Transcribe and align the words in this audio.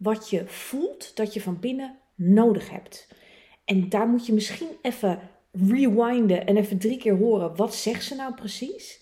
wat 0.00 0.30
je 0.30 0.46
voelt 0.46 1.16
dat 1.16 1.34
je 1.34 1.40
van 1.40 1.60
binnen 1.60 1.98
nodig 2.14 2.70
hebt. 2.70 3.08
En 3.64 3.88
daar 3.88 4.08
moet 4.08 4.26
je 4.26 4.32
misschien 4.32 4.68
even 4.82 5.18
rewinden 5.52 6.46
en 6.46 6.56
even 6.56 6.78
drie 6.78 6.96
keer 6.96 7.16
horen. 7.16 7.56
Wat 7.56 7.74
zegt 7.74 8.04
ze 8.04 8.14
nou 8.14 8.34
precies? 8.34 9.00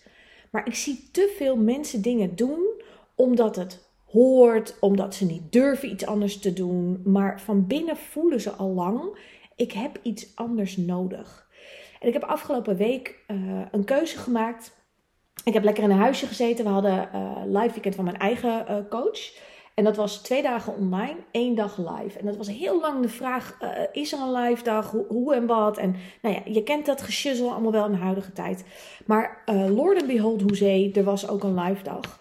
Maar 0.50 0.66
ik 0.66 0.74
zie 0.74 1.08
te 1.12 1.34
veel 1.36 1.56
mensen 1.56 2.02
dingen 2.02 2.36
doen 2.36 2.82
omdat 3.14 3.56
het 3.56 3.90
hoort, 4.04 4.76
omdat 4.80 5.14
ze 5.14 5.24
niet 5.24 5.52
durven 5.52 5.90
iets 5.90 6.06
anders 6.06 6.38
te 6.38 6.52
doen. 6.52 7.00
Maar 7.04 7.40
van 7.40 7.66
binnen 7.66 7.96
voelen 7.96 8.40
ze 8.40 8.50
al 8.50 8.68
lang: 8.68 9.18
ik 9.56 9.72
heb 9.72 9.98
iets 10.02 10.36
anders 10.36 10.76
nodig. 10.76 11.48
En 12.00 12.08
ik 12.08 12.12
heb 12.12 12.24
afgelopen 12.24 12.76
week 12.76 13.24
uh, 13.28 13.62
een 13.70 13.84
keuze 13.84 14.18
gemaakt. 14.18 14.76
Ik 15.44 15.52
heb 15.52 15.64
lekker 15.64 15.84
in 15.84 15.90
een 15.90 15.96
huisje 15.96 16.26
gezeten. 16.26 16.64
We 16.64 16.70
hadden 16.70 17.08
uh, 17.14 17.42
live 17.44 17.72
weekend 17.72 17.94
van 17.94 18.04
mijn 18.04 18.18
eigen 18.18 18.64
uh, 18.70 18.76
coach. 18.88 19.36
En 19.78 19.84
dat 19.84 19.96
was 19.96 20.16
twee 20.16 20.42
dagen 20.42 20.74
online, 20.76 21.16
één 21.30 21.54
dag 21.54 21.76
live. 21.76 22.18
En 22.18 22.26
dat 22.26 22.36
was 22.36 22.48
heel 22.48 22.80
lang 22.80 23.02
de 23.02 23.08
vraag: 23.08 23.58
uh, 23.62 23.68
is 23.92 24.12
er 24.12 24.18
een 24.20 24.32
live 24.32 24.62
dag? 24.62 24.94
Hoe, 25.08 25.34
en 25.34 25.46
wat? 25.46 25.78
En 25.78 25.94
nou 26.22 26.34
ja, 26.34 26.40
je 26.44 26.62
kent 26.62 26.86
dat 26.86 27.02
geschizzel 27.02 27.50
allemaal 27.50 27.72
wel 27.72 27.84
in 27.84 27.92
de 27.92 27.98
huidige 27.98 28.32
tijd. 28.32 28.64
Maar 29.06 29.42
uh, 29.46 29.76
Lord 29.76 29.98
and 29.98 30.06
Behold, 30.06 30.42
hoezee, 30.42 30.92
er 30.92 31.04
was 31.04 31.28
ook 31.28 31.42
een 31.42 31.60
live 31.60 31.82
dag. 31.82 32.20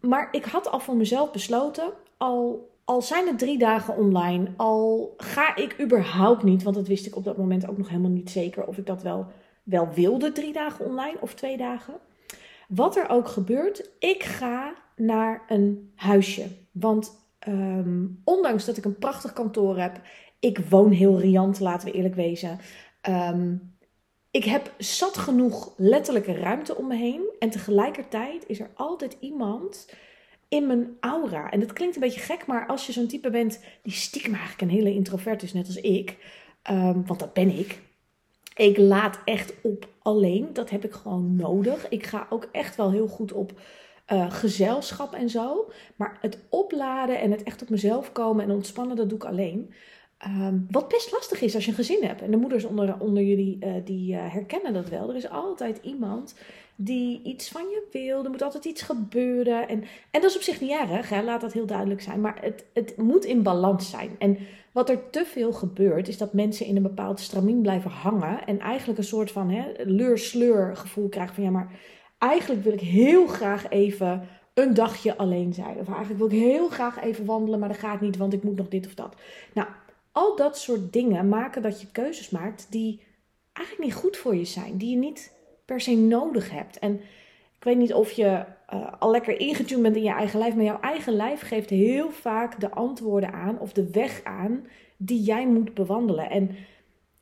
Maar 0.00 0.28
ik 0.32 0.44
had 0.44 0.70
al 0.70 0.80
voor 0.80 0.96
mezelf 0.96 1.30
besloten, 1.30 1.92
al, 2.16 2.70
al 2.84 3.02
zijn 3.02 3.26
het 3.26 3.38
drie 3.38 3.58
dagen 3.58 3.96
online, 3.96 4.46
al 4.56 5.14
ga 5.16 5.56
ik 5.56 5.80
überhaupt 5.80 6.42
niet, 6.42 6.62
want 6.62 6.76
dat 6.76 6.88
wist 6.88 7.06
ik 7.06 7.16
op 7.16 7.24
dat 7.24 7.36
moment 7.36 7.68
ook 7.68 7.78
nog 7.78 7.88
helemaal 7.88 8.10
niet 8.10 8.30
zeker 8.30 8.66
of 8.66 8.78
ik 8.78 8.86
dat 8.86 9.02
wel, 9.02 9.26
wel 9.62 9.88
wilde, 9.94 10.32
drie 10.32 10.52
dagen 10.52 10.84
online 10.84 11.16
of 11.20 11.34
twee 11.34 11.56
dagen. 11.56 11.94
Wat 12.68 12.96
er 12.96 13.08
ook 13.08 13.28
gebeurt, 13.28 13.90
ik 13.98 14.22
ga 14.22 14.74
naar 14.96 15.42
een 15.48 15.92
huisje. 15.94 16.62
Want 16.74 17.12
um, 17.48 18.20
ondanks 18.24 18.64
dat 18.64 18.76
ik 18.76 18.84
een 18.84 18.98
prachtig 18.98 19.32
kantoor 19.32 19.78
heb, 19.78 20.00
ik 20.38 20.58
woon 20.58 20.90
heel 20.90 21.20
riant, 21.20 21.60
laten 21.60 21.88
we 21.88 21.94
eerlijk 21.94 22.14
wezen. 22.14 22.58
Um, 23.08 23.76
ik 24.30 24.44
heb 24.44 24.72
zat 24.78 25.16
genoeg 25.16 25.72
letterlijke 25.76 26.32
ruimte 26.32 26.76
om 26.76 26.86
me 26.86 26.96
heen. 26.96 27.22
En 27.38 27.50
tegelijkertijd 27.50 28.44
is 28.46 28.60
er 28.60 28.70
altijd 28.74 29.16
iemand 29.20 29.88
in 30.48 30.66
mijn 30.66 30.96
aura. 31.00 31.50
En 31.50 31.60
dat 31.60 31.72
klinkt 31.72 31.94
een 31.94 32.00
beetje 32.00 32.20
gek, 32.20 32.46
maar 32.46 32.66
als 32.66 32.86
je 32.86 32.92
zo'n 32.92 33.06
type 33.06 33.30
bent 33.30 33.60
die 33.82 33.92
stiekem 33.92 34.32
eigenlijk 34.32 34.62
een 34.62 34.78
hele 34.78 34.94
introvert 34.94 35.42
is, 35.42 35.52
net 35.52 35.66
als 35.66 35.76
ik. 35.76 36.16
Um, 36.70 37.06
want 37.06 37.20
dat 37.20 37.32
ben 37.32 37.58
ik. 37.58 37.80
Ik 38.56 38.76
laat 38.76 39.18
echt 39.24 39.54
op 39.62 39.88
alleen. 40.02 40.52
Dat 40.52 40.70
heb 40.70 40.84
ik 40.84 40.92
gewoon 40.92 41.36
nodig. 41.36 41.88
Ik 41.88 42.06
ga 42.06 42.26
ook 42.30 42.48
echt 42.52 42.76
wel 42.76 42.90
heel 42.90 43.08
goed 43.08 43.32
op 43.32 43.52
uh, 44.12 44.30
gezelschap 44.30 45.14
en 45.14 45.28
zo. 45.28 45.70
Maar 45.96 46.18
het 46.20 46.38
opladen 46.48 47.20
en 47.20 47.30
het 47.30 47.42
echt 47.42 47.62
op 47.62 47.68
mezelf 47.68 48.12
komen 48.12 48.44
en 48.44 48.50
ontspannen, 48.50 48.96
dat 48.96 49.08
doe 49.08 49.18
ik 49.18 49.24
alleen. 49.24 49.74
Um, 50.26 50.66
wat 50.70 50.88
best 50.88 51.12
lastig 51.12 51.40
is 51.40 51.54
als 51.54 51.64
je 51.64 51.70
een 51.70 51.76
gezin 51.76 52.02
hebt. 52.02 52.22
En 52.22 52.30
de 52.30 52.36
moeders 52.36 52.64
onder, 52.64 53.00
onder 53.00 53.22
jullie 53.22 53.58
uh, 53.60 53.72
die 53.84 54.14
uh, 54.14 54.32
herkennen 54.32 54.72
dat 54.72 54.88
wel. 54.88 55.08
Er 55.08 55.16
is 55.16 55.28
altijd 55.28 55.78
iemand 55.82 56.34
die 56.76 57.22
iets 57.22 57.48
van 57.48 57.62
je 57.62 57.86
wil. 57.92 58.24
Er 58.24 58.30
moet 58.30 58.42
altijd 58.42 58.64
iets 58.64 58.82
gebeuren. 58.82 59.68
En, 59.68 59.84
en 60.10 60.20
dat 60.20 60.30
is 60.30 60.36
op 60.36 60.42
zich 60.42 60.60
niet 60.60 60.70
erg, 60.70 61.08
hè? 61.08 61.22
laat 61.22 61.40
dat 61.40 61.52
heel 61.52 61.66
duidelijk 61.66 62.02
zijn. 62.02 62.20
Maar 62.20 62.38
het, 62.40 62.64
het 62.72 62.96
moet 62.96 63.24
in 63.24 63.42
balans 63.42 63.90
zijn. 63.90 64.10
En 64.18 64.38
wat 64.72 64.90
er 64.90 65.10
te 65.10 65.24
veel 65.24 65.52
gebeurt, 65.52 66.08
is 66.08 66.18
dat 66.18 66.32
mensen 66.32 66.66
in 66.66 66.76
een 66.76 66.82
bepaald 66.82 67.20
stramien 67.20 67.62
blijven 67.62 67.90
hangen. 67.90 68.46
En 68.46 68.58
eigenlijk 68.58 68.98
een 68.98 69.04
soort 69.04 69.30
van 69.30 69.64
leur-sleur 69.84 70.76
gevoel 70.76 71.08
krijgen 71.08 71.34
van 71.34 71.44
ja, 71.44 71.50
maar 71.50 71.70
eigenlijk 72.28 72.62
wil 72.62 72.72
ik 72.72 72.80
heel 72.80 73.26
graag 73.26 73.68
even 73.68 74.28
een 74.54 74.74
dagje 74.74 75.16
alleen 75.16 75.52
zijn. 75.52 75.76
Of 75.78 75.88
eigenlijk 75.88 76.18
wil 76.18 76.26
ik 76.26 76.44
heel 76.44 76.68
graag 76.68 77.02
even 77.02 77.24
wandelen, 77.24 77.58
maar 77.58 77.68
dat 77.68 77.78
gaat 77.78 78.00
niet, 78.00 78.16
want 78.16 78.32
ik 78.32 78.42
moet 78.42 78.56
nog 78.56 78.68
dit 78.68 78.86
of 78.86 78.94
dat. 78.94 79.14
Nou, 79.54 79.68
al 80.12 80.36
dat 80.36 80.58
soort 80.58 80.92
dingen 80.92 81.28
maken 81.28 81.62
dat 81.62 81.80
je 81.80 81.90
keuzes 81.92 82.30
maakt 82.30 82.66
die 82.70 83.02
eigenlijk 83.52 83.88
niet 83.88 84.00
goed 84.00 84.16
voor 84.16 84.36
je 84.36 84.44
zijn. 84.44 84.76
Die 84.76 84.90
je 84.90 84.96
niet 84.96 85.32
per 85.64 85.80
se 85.80 85.96
nodig 85.96 86.50
hebt. 86.50 86.78
En 86.78 86.94
ik 87.56 87.64
weet 87.64 87.76
niet 87.76 87.94
of 87.94 88.10
je 88.10 88.44
uh, 88.74 88.92
al 88.98 89.10
lekker 89.10 89.40
ingetuned 89.40 89.82
bent 89.82 89.96
in 89.96 90.02
je 90.02 90.12
eigen 90.12 90.38
lijf, 90.38 90.54
maar 90.54 90.64
jouw 90.64 90.80
eigen 90.80 91.12
lijf 91.12 91.40
geeft 91.40 91.70
heel 91.70 92.10
vaak 92.10 92.60
de 92.60 92.70
antwoorden 92.70 93.32
aan 93.32 93.58
of 93.58 93.72
de 93.72 93.90
weg 93.90 94.24
aan 94.24 94.66
die 94.96 95.22
jij 95.22 95.46
moet 95.46 95.74
bewandelen. 95.74 96.30
En 96.30 96.56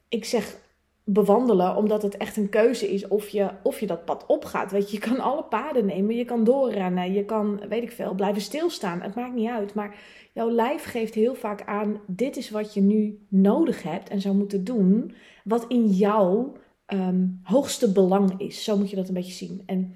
ik 0.08 0.24
zeg 0.24 0.56
bewandelen, 1.04 1.76
omdat 1.76 2.02
het 2.02 2.16
echt 2.16 2.36
een 2.36 2.48
keuze 2.48 2.92
is 2.92 3.08
of 3.08 3.28
je, 3.28 3.50
of 3.62 3.80
je 3.80 3.86
dat 3.86 4.04
pad 4.04 4.26
opgaat. 4.26 4.70
Weet 4.70 4.90
je, 4.90 4.96
je 4.96 5.02
kan 5.02 5.20
alle 5.20 5.42
paden 5.42 5.86
nemen, 5.86 6.16
je 6.16 6.24
kan 6.24 6.44
doorrennen, 6.44 7.12
je 7.12 7.24
kan, 7.24 7.60
weet 7.68 7.82
ik 7.82 7.92
veel, 7.92 8.14
blijven 8.14 8.42
stilstaan. 8.42 9.00
Het 9.00 9.14
maakt 9.14 9.34
niet 9.34 9.48
uit, 9.48 9.74
maar 9.74 9.96
jouw 10.32 10.50
lijf 10.50 10.84
geeft 10.84 11.14
heel 11.14 11.34
vaak 11.34 11.62
aan: 11.64 12.00
dit 12.06 12.36
is 12.36 12.50
wat 12.50 12.74
je 12.74 12.80
nu 12.80 13.26
nodig 13.28 13.82
hebt 13.82 14.08
en 14.08 14.20
zou 14.20 14.34
moeten 14.34 14.64
doen, 14.64 15.14
wat 15.44 15.64
in 15.68 15.86
jouw 15.86 16.52
um, 16.86 17.40
hoogste 17.42 17.92
belang 17.92 18.40
is. 18.40 18.64
Zo 18.64 18.76
moet 18.76 18.90
je 18.90 18.96
dat 18.96 19.08
een 19.08 19.14
beetje 19.14 19.46
zien. 19.46 19.62
En 19.66 19.94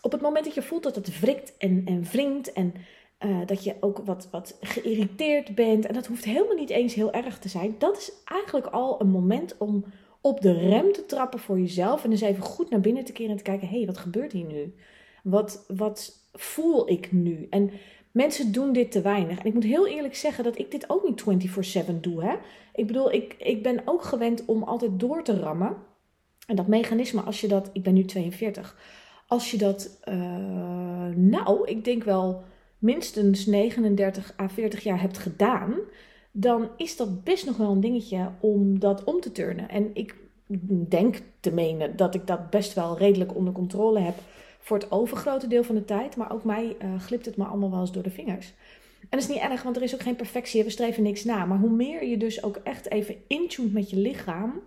op 0.00 0.12
het 0.12 0.20
moment 0.20 0.44
dat 0.44 0.54
je 0.54 0.62
voelt 0.62 0.82
dat 0.82 0.94
het 0.94 1.20
wrikt 1.20 1.56
en, 1.56 1.82
en 1.84 2.02
wringt 2.02 2.52
en 2.52 2.74
uh, 3.20 3.46
dat 3.46 3.64
je 3.64 3.74
ook 3.80 3.98
wat, 4.04 4.28
wat 4.30 4.56
geïrriteerd 4.60 5.54
bent, 5.54 5.86
en 5.86 5.94
dat 5.94 6.06
hoeft 6.06 6.24
helemaal 6.24 6.56
niet 6.56 6.70
eens 6.70 6.94
heel 6.94 7.12
erg 7.12 7.38
te 7.38 7.48
zijn, 7.48 7.74
dat 7.78 7.96
is 7.96 8.12
eigenlijk 8.24 8.66
al 8.66 9.00
een 9.00 9.10
moment 9.10 9.54
om 9.58 9.84
op 10.22 10.40
de 10.40 10.52
rem 10.52 10.92
te 10.92 11.06
trappen 11.06 11.38
voor 11.38 11.58
jezelf 11.58 12.04
en 12.04 12.10
eens 12.10 12.20
even 12.20 12.42
goed 12.42 12.70
naar 12.70 12.80
binnen 12.80 13.04
te 13.04 13.12
keren 13.12 13.30
en 13.30 13.36
te 13.36 13.42
kijken: 13.42 13.68
hé, 13.68 13.76
hey, 13.76 13.86
wat 13.86 13.98
gebeurt 13.98 14.32
hier 14.32 14.46
nu? 14.46 14.74
Wat, 15.22 15.64
wat 15.68 16.26
voel 16.32 16.90
ik 16.90 17.12
nu? 17.12 17.46
En 17.50 17.70
mensen 18.10 18.52
doen 18.52 18.72
dit 18.72 18.90
te 18.90 19.00
weinig. 19.00 19.38
En 19.38 19.46
ik 19.46 19.54
moet 19.54 19.64
heel 19.64 19.86
eerlijk 19.86 20.14
zeggen 20.14 20.44
dat 20.44 20.58
ik 20.58 20.70
dit 20.70 20.90
ook 20.90 21.26
niet 21.26 21.48
24/7 21.86 22.00
doe. 22.00 22.24
Hè? 22.24 22.34
Ik 22.74 22.86
bedoel, 22.86 23.12
ik, 23.12 23.34
ik 23.38 23.62
ben 23.62 23.82
ook 23.84 24.02
gewend 24.02 24.44
om 24.44 24.62
altijd 24.62 25.00
door 25.00 25.24
te 25.24 25.40
rammen. 25.40 25.76
En 26.46 26.56
dat 26.56 26.66
mechanisme, 26.66 27.20
als 27.20 27.40
je 27.40 27.48
dat, 27.48 27.70
ik 27.72 27.82
ben 27.82 27.94
nu 27.94 28.04
42, 28.04 28.76
als 29.26 29.50
je 29.50 29.58
dat, 29.58 30.00
uh, 30.08 30.14
nou, 31.14 31.68
ik 31.68 31.84
denk 31.84 32.04
wel 32.04 32.42
minstens 32.78 33.46
39 33.46 34.34
à 34.38 34.48
40 34.48 34.82
jaar 34.82 35.00
hebt 35.00 35.18
gedaan, 35.18 35.74
dan 36.32 36.68
is 36.76 36.96
dat 36.96 37.24
best 37.24 37.46
nog 37.46 37.56
wel 37.56 37.70
een 37.70 37.80
dingetje 37.80 38.30
om 38.40 38.78
dat 38.78 39.04
om 39.04 39.20
te 39.20 39.32
turnen. 39.32 39.68
En 39.68 39.90
ik 39.94 40.16
denk 40.88 41.20
te 41.40 41.52
menen 41.52 41.96
dat 41.96 42.14
ik 42.14 42.26
dat 42.26 42.50
best 42.50 42.74
wel 42.74 42.98
redelijk 42.98 43.34
onder 43.34 43.52
controle 43.52 44.00
heb 44.00 44.14
voor 44.58 44.78
het 44.78 44.90
overgrote 44.90 45.46
deel 45.46 45.64
van 45.64 45.74
de 45.74 45.84
tijd. 45.84 46.16
Maar 46.16 46.32
ook 46.32 46.44
mij 46.44 46.76
uh, 46.82 47.00
glipt 47.00 47.26
het 47.26 47.36
me 47.36 47.44
allemaal 47.44 47.70
wel 47.70 47.80
eens 47.80 47.92
door 47.92 48.02
de 48.02 48.10
vingers. 48.10 48.54
En 49.00 49.08
dat 49.18 49.20
is 49.20 49.28
niet 49.28 49.38
erg, 49.38 49.62
want 49.62 49.76
er 49.76 49.82
is 49.82 49.94
ook 49.94 50.02
geen 50.02 50.16
perfectie. 50.16 50.64
We 50.64 50.70
streven 50.70 51.02
niks 51.02 51.24
na. 51.24 51.44
Maar 51.44 51.58
hoe 51.58 51.70
meer 51.70 52.04
je 52.04 52.16
dus 52.16 52.42
ook 52.42 52.56
echt 52.56 52.90
even 52.90 53.16
intunt 53.26 53.72
met 53.72 53.90
je 53.90 53.96
lichaam. 53.96 54.62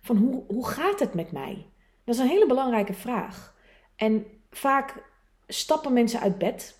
Van 0.00 0.16
hoe, 0.16 0.42
hoe 0.46 0.66
gaat 0.66 1.00
het 1.00 1.14
met 1.14 1.32
mij? 1.32 1.66
Dat 2.04 2.14
is 2.14 2.20
een 2.20 2.28
hele 2.28 2.46
belangrijke 2.46 2.94
vraag. 2.94 3.54
En 3.96 4.26
vaak 4.50 5.04
stappen 5.48 5.92
mensen 5.92 6.20
uit 6.20 6.38
bed 6.38 6.78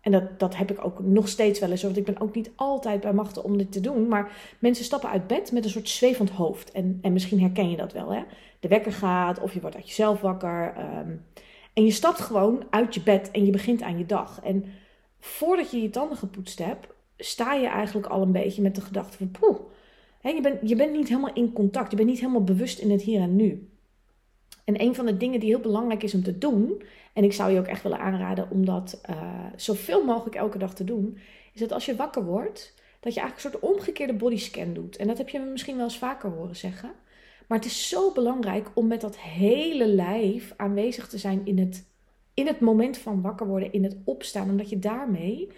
en 0.00 0.12
dat, 0.12 0.38
dat 0.38 0.56
heb 0.56 0.70
ik 0.70 0.84
ook 0.84 1.00
nog 1.02 1.28
steeds 1.28 1.60
wel 1.60 1.70
eens. 1.70 1.82
Want 1.82 1.96
ik 1.96 2.04
ben 2.04 2.20
ook 2.20 2.34
niet 2.34 2.50
altijd 2.56 3.00
bij 3.00 3.12
machten 3.12 3.44
om 3.44 3.58
dit 3.58 3.72
te 3.72 3.80
doen. 3.80 4.08
Maar 4.08 4.56
mensen 4.58 4.84
stappen 4.84 5.10
uit 5.10 5.26
bed 5.26 5.52
met 5.52 5.64
een 5.64 5.70
soort 5.70 5.88
zwevend 5.88 6.30
hoofd. 6.30 6.72
En, 6.72 6.98
en 7.02 7.12
misschien 7.12 7.40
herken 7.40 7.70
je 7.70 7.76
dat 7.76 7.92
wel. 7.92 8.12
Hè? 8.12 8.22
De 8.60 8.68
wekker 8.68 8.92
gaat 8.92 9.40
of 9.40 9.54
je 9.54 9.60
wordt 9.60 9.76
uit 9.76 9.88
jezelf 9.88 10.20
wakker. 10.20 10.74
Um, 10.78 11.24
en 11.72 11.84
je 11.84 11.90
stapt 11.90 12.20
gewoon 12.20 12.64
uit 12.70 12.94
je 12.94 13.02
bed 13.02 13.30
en 13.30 13.44
je 13.44 13.50
begint 13.50 13.82
aan 13.82 13.98
je 13.98 14.06
dag. 14.06 14.40
En 14.42 14.64
voordat 15.20 15.70
je 15.70 15.82
je 15.82 15.90
tanden 15.90 16.16
gepoetst 16.16 16.58
hebt, 16.58 16.86
sta 17.16 17.54
je 17.54 17.66
eigenlijk 17.66 18.06
al 18.06 18.22
een 18.22 18.32
beetje 18.32 18.62
met 18.62 18.74
de 18.74 18.80
gedachte 18.80 19.16
van... 19.16 19.30
Poeh, 19.30 19.58
hè, 20.20 20.30
je, 20.30 20.40
bent, 20.40 20.68
je 20.68 20.76
bent 20.76 20.92
niet 20.92 21.08
helemaal 21.08 21.34
in 21.34 21.52
contact. 21.52 21.90
Je 21.90 21.96
bent 21.96 22.08
niet 22.08 22.20
helemaal 22.20 22.44
bewust 22.44 22.78
in 22.78 22.90
het 22.90 23.02
hier 23.02 23.20
en 23.20 23.36
nu. 23.36 23.68
En 24.64 24.80
een 24.80 24.94
van 24.94 25.06
de 25.06 25.16
dingen 25.16 25.40
die 25.40 25.48
heel 25.48 25.60
belangrijk 25.60 26.02
is 26.02 26.14
om 26.14 26.22
te 26.22 26.38
doen, 26.38 26.82
en 27.12 27.24
ik 27.24 27.32
zou 27.32 27.52
je 27.52 27.58
ook 27.58 27.66
echt 27.66 27.82
willen 27.82 28.00
aanraden 28.00 28.50
om 28.50 28.64
dat 28.64 29.00
uh, 29.10 29.16
zoveel 29.56 30.04
mogelijk 30.04 30.36
elke 30.36 30.58
dag 30.58 30.74
te 30.74 30.84
doen, 30.84 31.18
is 31.52 31.60
dat 31.60 31.72
als 31.72 31.86
je 31.86 31.96
wakker 31.96 32.24
wordt, 32.24 32.74
dat 33.00 33.14
je 33.14 33.20
eigenlijk 33.20 33.54
een 33.54 33.60
soort 33.60 33.72
omgekeerde 33.74 34.12
bodyscan 34.12 34.72
doet. 34.72 34.96
En 34.96 35.06
dat 35.06 35.18
heb 35.18 35.28
je 35.28 35.38
misschien 35.40 35.76
wel 35.76 35.84
eens 35.84 35.98
vaker 35.98 36.30
horen 36.30 36.56
zeggen. 36.56 36.90
Maar 37.46 37.58
het 37.58 37.66
is 37.66 37.88
zo 37.88 38.12
belangrijk 38.12 38.70
om 38.74 38.86
met 38.86 39.00
dat 39.00 39.18
hele 39.18 39.86
lijf 39.86 40.52
aanwezig 40.56 41.08
te 41.08 41.18
zijn 41.18 41.40
in 41.44 41.58
het, 41.58 41.86
in 42.34 42.46
het 42.46 42.60
moment 42.60 42.98
van 42.98 43.22
wakker 43.22 43.46
worden, 43.46 43.72
in 43.72 43.84
het 43.84 43.96
opstaan, 44.04 44.50
omdat 44.50 44.70
je 44.70 44.78
daarmee 44.78 45.48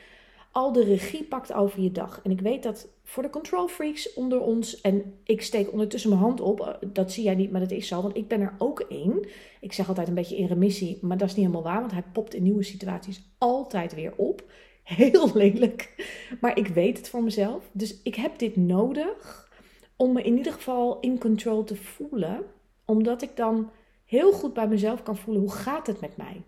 al 0.53 0.73
de 0.73 0.85
regie 0.85 1.25
pakt 1.25 1.53
over 1.53 1.81
je 1.81 1.93
dag. 1.93 2.21
En 2.23 2.31
ik 2.31 2.41
weet 2.41 2.63
dat 2.63 2.89
voor 3.05 3.23
de 3.23 3.31
control 3.31 3.69
freaks 3.69 4.13
onder 4.15 4.41
ons, 4.41 4.81
en 4.81 5.19
ik 5.25 5.43
steek 5.43 5.73
ondertussen 5.73 6.11
mijn 6.11 6.23
hand 6.23 6.41
op, 6.41 6.61
eh, 6.61 6.75
dat 6.93 7.13
zie 7.13 7.25
jij 7.25 7.35
niet, 7.35 7.51
maar 7.51 7.61
dat 7.61 7.71
is 7.71 7.89
zo, 7.89 8.03
want 8.03 8.17
ik 8.17 8.29
ben 8.29 8.41
er 8.41 8.55
ook 8.59 8.81
één. 8.81 9.27
Ik 9.61 9.73
zeg 9.73 9.89
altijd 9.89 10.09
een 10.09 10.15
beetje 10.15 10.37
in 10.37 10.47
remissie, 10.47 10.99
maar 11.01 11.19
dat 11.19 11.29
is 11.29 11.35
niet 11.35 11.47
helemaal 11.47 11.73
waar, 11.73 11.81
want 11.81 11.93
hij 11.93 12.05
popt 12.13 12.35
in 12.35 12.43
nieuwe 12.43 12.63
situaties 12.63 13.23
altijd 13.39 13.95
weer 13.95 14.13
op. 14.17 14.45
Heel 14.83 15.31
lelijk, 15.35 15.95
maar 16.41 16.59
ik 16.59 16.67
weet 16.67 16.99
het 16.99 17.09
voor 17.09 17.23
mezelf. 17.23 17.71
Dus 17.73 18.03
ik 18.03 18.15
heb 18.15 18.39
dit 18.39 18.57
nodig 18.57 19.51
om 19.97 20.13
me 20.13 20.23
in 20.23 20.37
ieder 20.37 20.53
geval 20.53 21.01
in 21.01 21.19
control 21.19 21.65
te 21.65 21.77
voelen, 21.77 22.43
omdat 22.85 23.23
ik 23.23 23.37
dan 23.37 23.71
heel 24.05 24.33
goed 24.33 24.55
bij 24.55 24.69
mezelf 24.69 25.03
kan 25.03 25.17
voelen 25.17 25.43
hoe 25.43 25.53
gaat 25.53 25.87
het 25.87 26.01
met 26.01 26.17
mij. 26.17 26.43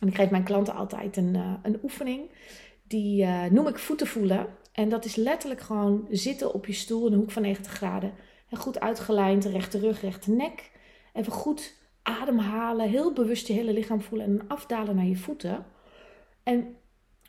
En 0.00 0.08
ik 0.08 0.14
geef 0.14 0.30
mijn 0.30 0.44
klanten 0.44 0.74
altijd 0.74 1.16
een, 1.16 1.34
uh, 1.34 1.52
een 1.62 1.78
oefening. 1.82 2.30
Die 2.88 3.24
uh, 3.24 3.44
noem 3.44 3.66
ik 3.66 3.78
voeten 3.78 4.06
voelen. 4.06 4.46
En 4.72 4.88
dat 4.88 5.04
is 5.04 5.16
letterlijk 5.16 5.60
gewoon 5.60 6.06
zitten 6.10 6.54
op 6.54 6.66
je 6.66 6.72
stoel 6.72 7.06
in 7.06 7.12
een 7.12 7.18
hoek 7.18 7.30
van 7.30 7.42
90 7.42 7.72
graden. 7.72 8.12
En 8.48 8.56
goed 8.56 8.80
uitgelijnd, 8.80 9.44
rechte 9.44 9.78
rug, 9.78 10.00
rechte 10.00 10.30
nek. 10.30 10.70
Even 11.12 11.32
goed 11.32 11.74
ademhalen, 12.02 12.88
heel 12.88 13.12
bewust 13.12 13.46
je 13.46 13.52
hele 13.52 13.72
lichaam 13.72 14.00
voelen 14.00 14.26
en 14.26 14.48
afdalen 14.48 14.96
naar 14.96 15.04
je 15.04 15.16
voeten. 15.16 15.66
En 16.42 16.76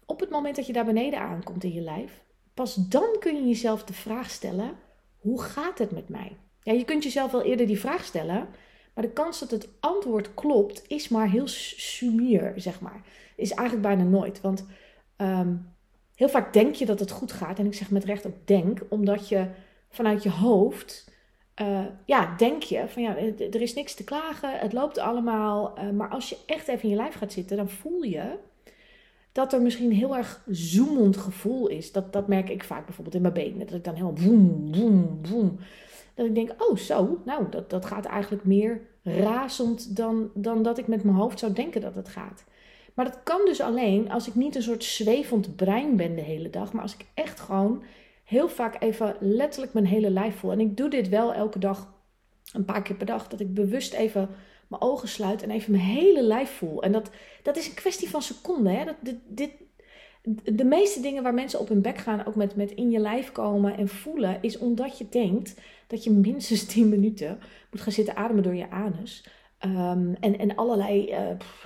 op 0.06 0.19
het 0.19 0.30
moment 0.30 0.56
dat 0.56 0.68
je 0.68 0.74
daar 0.74 0.86
beneden 0.86 1.19
aankomt 1.19 1.63
in 1.63 1.74
je 1.74 1.81
lijf, 1.81 2.24
pas 2.54 2.75
dan 2.75 3.16
kun 3.19 3.36
je 3.36 3.48
jezelf 3.48 3.84
de 3.84 3.94
vraag 3.94 4.30
stellen: 4.30 4.78
hoe 5.18 5.42
gaat 5.42 5.78
het 5.78 5.92
met 5.92 6.10
mij? 6.10 6.38
Ja, 6.62 6.74
je 6.74 6.86
kunt 6.86 7.04
jezelf 7.04 7.31
wel 7.31 7.44
eerder 7.44 7.68
die 7.68 7.80
vraag 7.80 8.04
stellen, 8.04 8.48
maar 8.94 9.04
de 9.04 9.13
kans 9.13 9.40
dat 9.40 9.51
het 9.51 9.68
antwoord 9.80 10.34
klopt 10.34 10.84
is 10.88 11.08
maar 11.08 11.30
heel 11.30 11.48
sumier, 11.48 12.54
zeg 12.56 12.80
maar. 12.80 13.01
Is 13.36 13.51
eigenlijk 13.51 13.88
bijna 13.88 14.04
nooit. 14.04 14.42
Want 14.42 14.66
um, 15.17 15.73
heel 16.15 16.29
vaak 16.29 16.53
denk 16.53 16.75
je 16.75 16.85
dat 16.85 17.00
het 17.00 17.12
goed 17.12 17.31
gaat. 17.31 17.59
En 17.59 17.65
ik 17.65 17.73
zeg 17.73 17.91
met 17.91 18.03
recht 18.03 18.27
ook 18.27 18.47
denk, 18.47 18.81
omdat 18.89 19.29
je 19.29 19.47
vanuit 19.89 20.23
je 20.23 20.29
hoofd, 20.31 21.12
uh, 21.62 21.85
ja, 22.06 22.35
denk 22.38 22.63
je 22.63 22.83
van 22.88 23.01
ja, 23.01 23.17
er 23.38 23.62
is 23.62 23.73
niks 23.73 23.94
te 23.94 24.03
klagen, 24.03 24.59
het 24.59 24.73
loopt 24.73 24.97
allemaal. 24.97 25.77
Uh, 25.79 25.89
maar 25.89 26.09
als 26.09 26.29
je 26.29 26.38
echt 26.45 26.67
even 26.67 26.83
in 26.83 26.89
je 26.89 26.95
lijf 26.95 27.15
gaat 27.15 27.33
zitten, 27.33 27.57
dan 27.57 27.69
voel 27.69 28.01
je 28.01 28.38
dat 29.31 29.53
er 29.53 29.62
misschien 29.62 29.89
een 29.89 29.97
heel 29.97 30.15
erg 30.15 30.44
zoemend 30.47 31.17
gevoel 31.17 31.67
is. 31.67 31.91
Dat, 31.91 32.13
dat 32.13 32.27
merk 32.27 32.50
ik 32.50 32.63
vaak 32.63 32.85
bijvoorbeeld 32.85 33.15
in 33.15 33.21
mijn 33.21 33.33
benen. 33.33 33.65
Dat 33.65 33.75
ik 33.75 33.83
dan 33.83 33.94
helemaal 33.94 34.17
woem, 34.17 34.75
woem, 34.75 35.19
woem. 35.29 35.59
Dat 36.13 36.25
ik 36.25 36.35
denk, 36.35 36.56
oh 36.57 36.77
zo, 36.77 37.21
nou, 37.25 37.45
dat, 37.50 37.69
dat 37.69 37.85
gaat 37.85 38.06
eigenlijk 38.06 38.45
meer 38.45 38.81
razend 39.03 39.95
dan, 39.95 40.29
dan 40.33 40.63
dat 40.63 40.77
ik 40.77 40.88
met 40.88 41.03
mijn 41.03 41.17
hoofd 41.17 41.39
zou 41.39 41.53
denken 41.53 41.81
dat 41.81 41.95
het 41.95 42.07
gaat. 42.07 42.44
Maar 42.95 43.06
dat 43.06 43.24
kan 43.24 43.45
dus 43.45 43.62
alleen 43.62 44.12
als 44.12 44.27
ik 44.27 44.36
niet 44.36 44.56
een 44.56 44.63
soort 44.63 44.83
zwevend 44.83 45.56
brein 45.56 45.95
ben 45.95 46.15
de 46.15 46.21
hele 46.21 46.50
dag, 46.50 46.74
maar 46.74 46.81
als 46.81 46.94
ik 46.94 47.06
echt 47.13 47.39
gewoon 47.39 47.83
heel 48.24 48.50
vaak 48.50 48.81
even 48.81 49.15
letterlijk 49.19 49.74
mijn 49.74 49.86
hele 49.86 50.09
lijf 50.09 50.36
voel. 50.36 50.51
En 50.51 50.59
ik 50.59 50.77
doe 50.77 50.89
dit 50.89 51.09
wel 51.09 51.33
elke 51.33 51.59
dag, 51.59 51.94
een 52.53 52.65
paar 52.65 52.81
keer 52.81 52.95
per 52.95 53.06
dag, 53.06 53.27
dat 53.27 53.39
ik 53.39 53.53
bewust 53.53 53.94
even 53.94 54.30
mijn 54.68 54.81
ogen 54.81 55.07
sluit 55.07 55.44
en 55.44 55.51
even 55.51 55.71
mijn 55.71 55.83
hele 55.83 56.24
lijf 56.24 56.50
voel. 56.50 56.83
En 56.83 56.92
dat, 56.92 57.09
dat 57.44 57.57
is 57.57 57.68
een 57.68 57.74
kwestie 57.74 58.09
van 58.09 58.21
seconden. 58.21 58.77
Hè? 58.77 58.86
Dat, 58.86 58.95
dit, 59.00 59.18
dit, 59.27 59.51
de 60.44 60.65
meeste 60.65 61.01
dingen 61.01 61.24
waar 61.24 61.33
mensen 61.33 61.59
op 61.59 61.68
hun 61.68 61.81
bek 61.81 61.98
gaan, 61.98 62.25
ook 62.25 62.36
met, 62.36 62.56
met 62.56 62.71
in 62.71 62.91
je 62.91 63.00
lijf 63.00 63.31
komen 63.31 63.77
en 63.77 63.88
voelen, 63.88 64.38
is 64.41 64.57
omdat 64.57 64.98
je 64.98 65.09
denkt 65.09 65.56
dat 65.88 66.03
je 66.03 66.12
minstens 66.12 66.65
10 66.65 66.89
minuten 66.89 67.39
moet 67.71 67.81
gaan 67.81 67.91
zitten 67.91 68.15
ademen 68.15 68.44
door 68.44 68.56
je 68.56 68.69
anus. 68.69 69.25
Um, 69.65 70.15
en, 70.19 70.39
en 70.39 70.56
allerlei, 70.56 71.12
uh, 71.12 71.19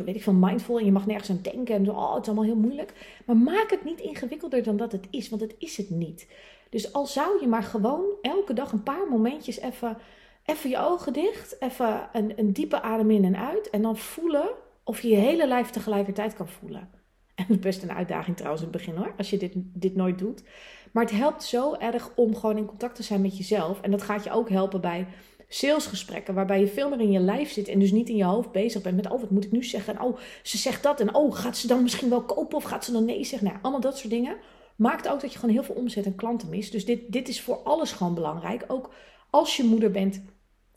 weet 0.06 0.16
ik 0.16 0.24
van 0.24 0.40
mindful. 0.40 0.80
En 0.80 0.86
je 0.86 0.92
mag 0.92 1.06
nergens 1.06 1.30
aan 1.30 1.40
denken. 1.42 1.76
En 1.76 1.86
zo, 1.86 1.92
oh, 1.92 2.14
het 2.14 2.22
is 2.22 2.28
allemaal 2.28 2.46
heel 2.46 2.56
moeilijk. 2.56 3.22
Maar 3.26 3.38
maak 3.38 3.70
het 3.70 3.84
niet 3.84 4.00
ingewikkelder 4.00 4.64
dan 4.64 4.78
dat 4.78 4.92
het 4.92 5.08
is. 5.10 5.30
Want 5.30 5.42
het 5.42 5.56
is 5.58 5.78
het 5.78 5.90
niet. 5.90 6.28
Dus 6.70 6.94
al 6.94 7.06
zou 7.06 7.42
je 7.42 7.48
maar 7.48 7.64
gewoon 7.64 8.06
elke 8.22 8.54
dag 8.54 8.72
een 8.72 8.84
paar 8.84 9.08
momentjes 9.10 9.60
even, 9.60 9.98
even 10.46 10.70
je 10.70 10.78
ogen 10.78 11.14
dicht. 11.14 11.56
Even 11.60 12.10
een, 12.14 12.34
een 12.36 12.54
diepe 12.54 12.82
adem 12.82 13.12
in 13.12 13.26
en 13.26 13.38
uit. 13.38 13.70
En 13.70 13.82
dan 13.82 13.98
voelen 13.98 14.50
of 14.84 15.02
je 15.02 15.10
je 15.10 15.16
hele 15.16 15.48
lijf 15.48 15.70
tegelijkertijd 15.70 16.34
kan 16.34 16.48
voelen. 16.48 16.90
En 17.36 17.46
dat 17.48 17.58
is 17.58 17.64
best 17.64 17.84
een 17.84 17.92
uitdaging 17.92 18.36
trouwens 18.36 18.64
in 18.64 18.70
het 18.70 18.78
begin 18.78 18.96
hoor. 18.96 19.14
Als 19.18 19.30
je 19.30 19.38
dit, 19.38 19.54
dit 19.56 19.96
nooit 19.96 20.20
doet. 20.20 20.44
Maar 20.92 21.04
het 21.04 21.14
helpt 21.14 21.44
zo 21.44 21.74
erg 21.74 22.12
om 22.16 22.36
gewoon 22.36 22.58
in 22.58 22.66
contact 22.66 22.96
te 22.96 23.04
zijn 23.04 23.22
met 23.22 23.38
jezelf. 23.38 23.82
En 23.82 23.92
dat 23.92 24.02
gaat 24.02 24.24
je 24.24 24.32
ook 24.32 24.50
helpen 24.50 24.82
bij 24.82 25.08
salesgesprekken 25.50 26.34
waarbij 26.34 26.60
je 26.60 26.68
veel 26.68 26.90
meer 26.90 27.00
in 27.00 27.12
je 27.12 27.20
lijf 27.20 27.52
zit 27.52 27.68
en 27.68 27.80
dus 27.80 27.92
niet 27.92 28.10
in 28.10 28.16
je 28.16 28.24
hoofd 28.24 28.52
bezig 28.52 28.82
bent 28.82 28.96
met 28.96 29.10
oh 29.10 29.20
wat 29.20 29.30
moet 29.30 29.46
ik 29.46 29.52
nu 29.52 29.64
zeggen 29.64 29.96
en 29.96 30.02
oh 30.02 30.18
ze 30.44 30.58
zegt 30.58 30.84
dat 30.84 31.00
en 31.00 31.16
oh 31.16 31.36
gaat 31.36 31.58
ze 31.58 31.68
dan 31.68 31.82
misschien 31.84 32.10
wel 32.10 32.24
kopen 32.24 32.58
of 32.58 32.64
gaat 32.64 32.86
ze 32.86 32.92
dan 32.92 33.06
nee 33.06 33.24
zeggen. 33.24 33.48
Nou, 33.48 33.60
allemaal 33.62 33.82
dat 33.82 33.98
soort 33.98 34.10
dingen 34.10 34.38
maakt 34.76 35.08
ook 35.08 35.22
dat 35.22 35.34
je 35.34 35.40
gewoon 35.40 35.56
heel 35.56 35.64
veel 35.64 35.76
omzet 35.76 36.06
en 36.06 36.16
klanten 36.16 36.50
mist. 36.50 36.72
Dus 36.72 36.86
dit, 36.86 37.02
dit 37.08 37.28
is 37.28 37.42
voor 37.42 37.56
alles 37.56 37.92
gewoon 37.92 38.14
belangrijk. 38.14 38.64
Ook 38.68 38.94
als 39.30 39.58
je 39.58 39.64
moeder 39.64 39.92
bent, 39.92 40.22